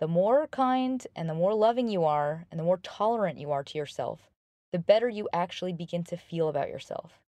the 0.00 0.08
more 0.08 0.46
kind 0.46 1.06
and 1.16 1.28
the 1.28 1.34
more 1.34 1.54
loving 1.54 1.88
you 1.88 2.04
are 2.04 2.46
and 2.50 2.58
the 2.58 2.64
more 2.64 2.78
tolerant 2.78 3.38
you 3.38 3.50
are 3.50 3.64
to 3.64 3.76
yourself, 3.76 4.20
the 4.72 4.78
better 4.78 5.08
you 5.08 5.28
actually 5.32 5.72
begin 5.72 6.04
to 6.04 6.16
feel 6.16 6.48
about 6.48 6.68
yourself. 6.68 7.20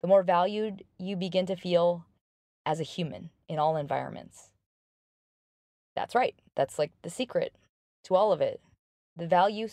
The 0.00 0.08
more 0.08 0.22
valued 0.22 0.84
you 0.98 1.16
begin 1.16 1.46
to 1.46 1.56
feel 1.56 2.06
as 2.64 2.78
a 2.78 2.84
human 2.84 3.30
in 3.48 3.58
all 3.58 3.76
environments. 3.76 4.50
That's 5.96 6.14
right. 6.14 6.34
That's 6.54 6.78
like 6.78 6.92
the 7.02 7.10
secret 7.10 7.54
to 8.04 8.14
all 8.14 8.32
of 8.32 8.40
it. 8.40 8.60
The 9.16 9.26
value 9.26 9.68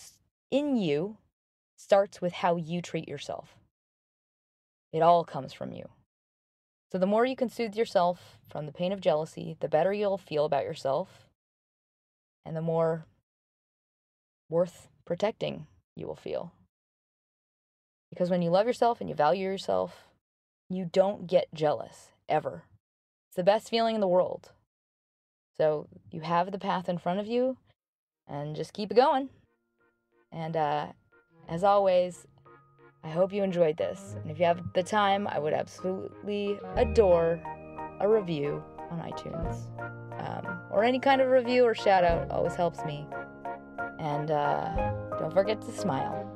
in 0.51 0.77
you 0.77 1.17
starts 1.75 2.21
with 2.21 2.33
how 2.33 2.57
you 2.57 2.81
treat 2.81 3.07
yourself. 3.07 3.55
It 4.93 5.01
all 5.01 5.23
comes 5.23 5.53
from 5.53 5.73
you. 5.73 5.89
So, 6.91 6.97
the 6.97 7.07
more 7.07 7.25
you 7.25 7.37
can 7.37 7.49
soothe 7.49 7.75
yourself 7.75 8.37
from 8.49 8.65
the 8.65 8.73
pain 8.73 8.91
of 8.91 8.99
jealousy, 8.99 9.55
the 9.59 9.69
better 9.69 9.93
you'll 9.93 10.17
feel 10.17 10.43
about 10.43 10.65
yourself, 10.65 11.29
and 12.45 12.55
the 12.55 12.61
more 12.61 13.05
worth 14.49 14.89
protecting 15.05 15.67
you 15.95 16.05
will 16.05 16.15
feel. 16.15 16.51
Because 18.09 18.29
when 18.29 18.41
you 18.41 18.49
love 18.49 18.67
yourself 18.67 18.99
and 18.99 19.09
you 19.09 19.15
value 19.15 19.45
yourself, 19.45 20.07
you 20.69 20.85
don't 20.85 21.27
get 21.27 21.53
jealous 21.53 22.11
ever. 22.27 22.65
It's 23.29 23.37
the 23.37 23.43
best 23.43 23.69
feeling 23.69 23.95
in 23.95 24.01
the 24.01 24.07
world. 24.07 24.51
So 25.57 25.87
you 26.11 26.21
have 26.21 26.51
the 26.51 26.59
path 26.59 26.89
in 26.89 26.97
front 26.97 27.21
of 27.21 27.27
you 27.27 27.57
and 28.27 28.55
just 28.55 28.73
keep 28.73 28.91
it 28.91 28.95
going. 28.95 29.29
And 30.31 30.55
uh, 30.55 30.87
as 31.49 31.63
always, 31.63 32.27
I 33.03 33.09
hope 33.09 33.33
you 33.33 33.43
enjoyed 33.43 33.77
this. 33.77 34.15
And 34.21 34.31
if 34.31 34.39
you 34.39 34.45
have 34.45 34.61
the 34.73 34.83
time, 34.83 35.27
I 35.27 35.39
would 35.39 35.53
absolutely 35.53 36.59
adore 36.75 37.41
a 37.99 38.07
review 38.07 38.63
on 38.89 38.99
iTunes. 38.99 39.67
Um, 40.19 40.59
or 40.71 40.83
any 40.83 40.99
kind 40.99 41.21
of 41.21 41.29
review 41.29 41.65
or 41.65 41.73
shout 41.73 42.03
out 42.03 42.29
always 42.29 42.55
helps 42.55 42.83
me. 42.85 43.05
And 43.99 44.31
uh, 44.31 44.93
don't 45.19 45.33
forget 45.33 45.61
to 45.61 45.71
smile. 45.71 46.27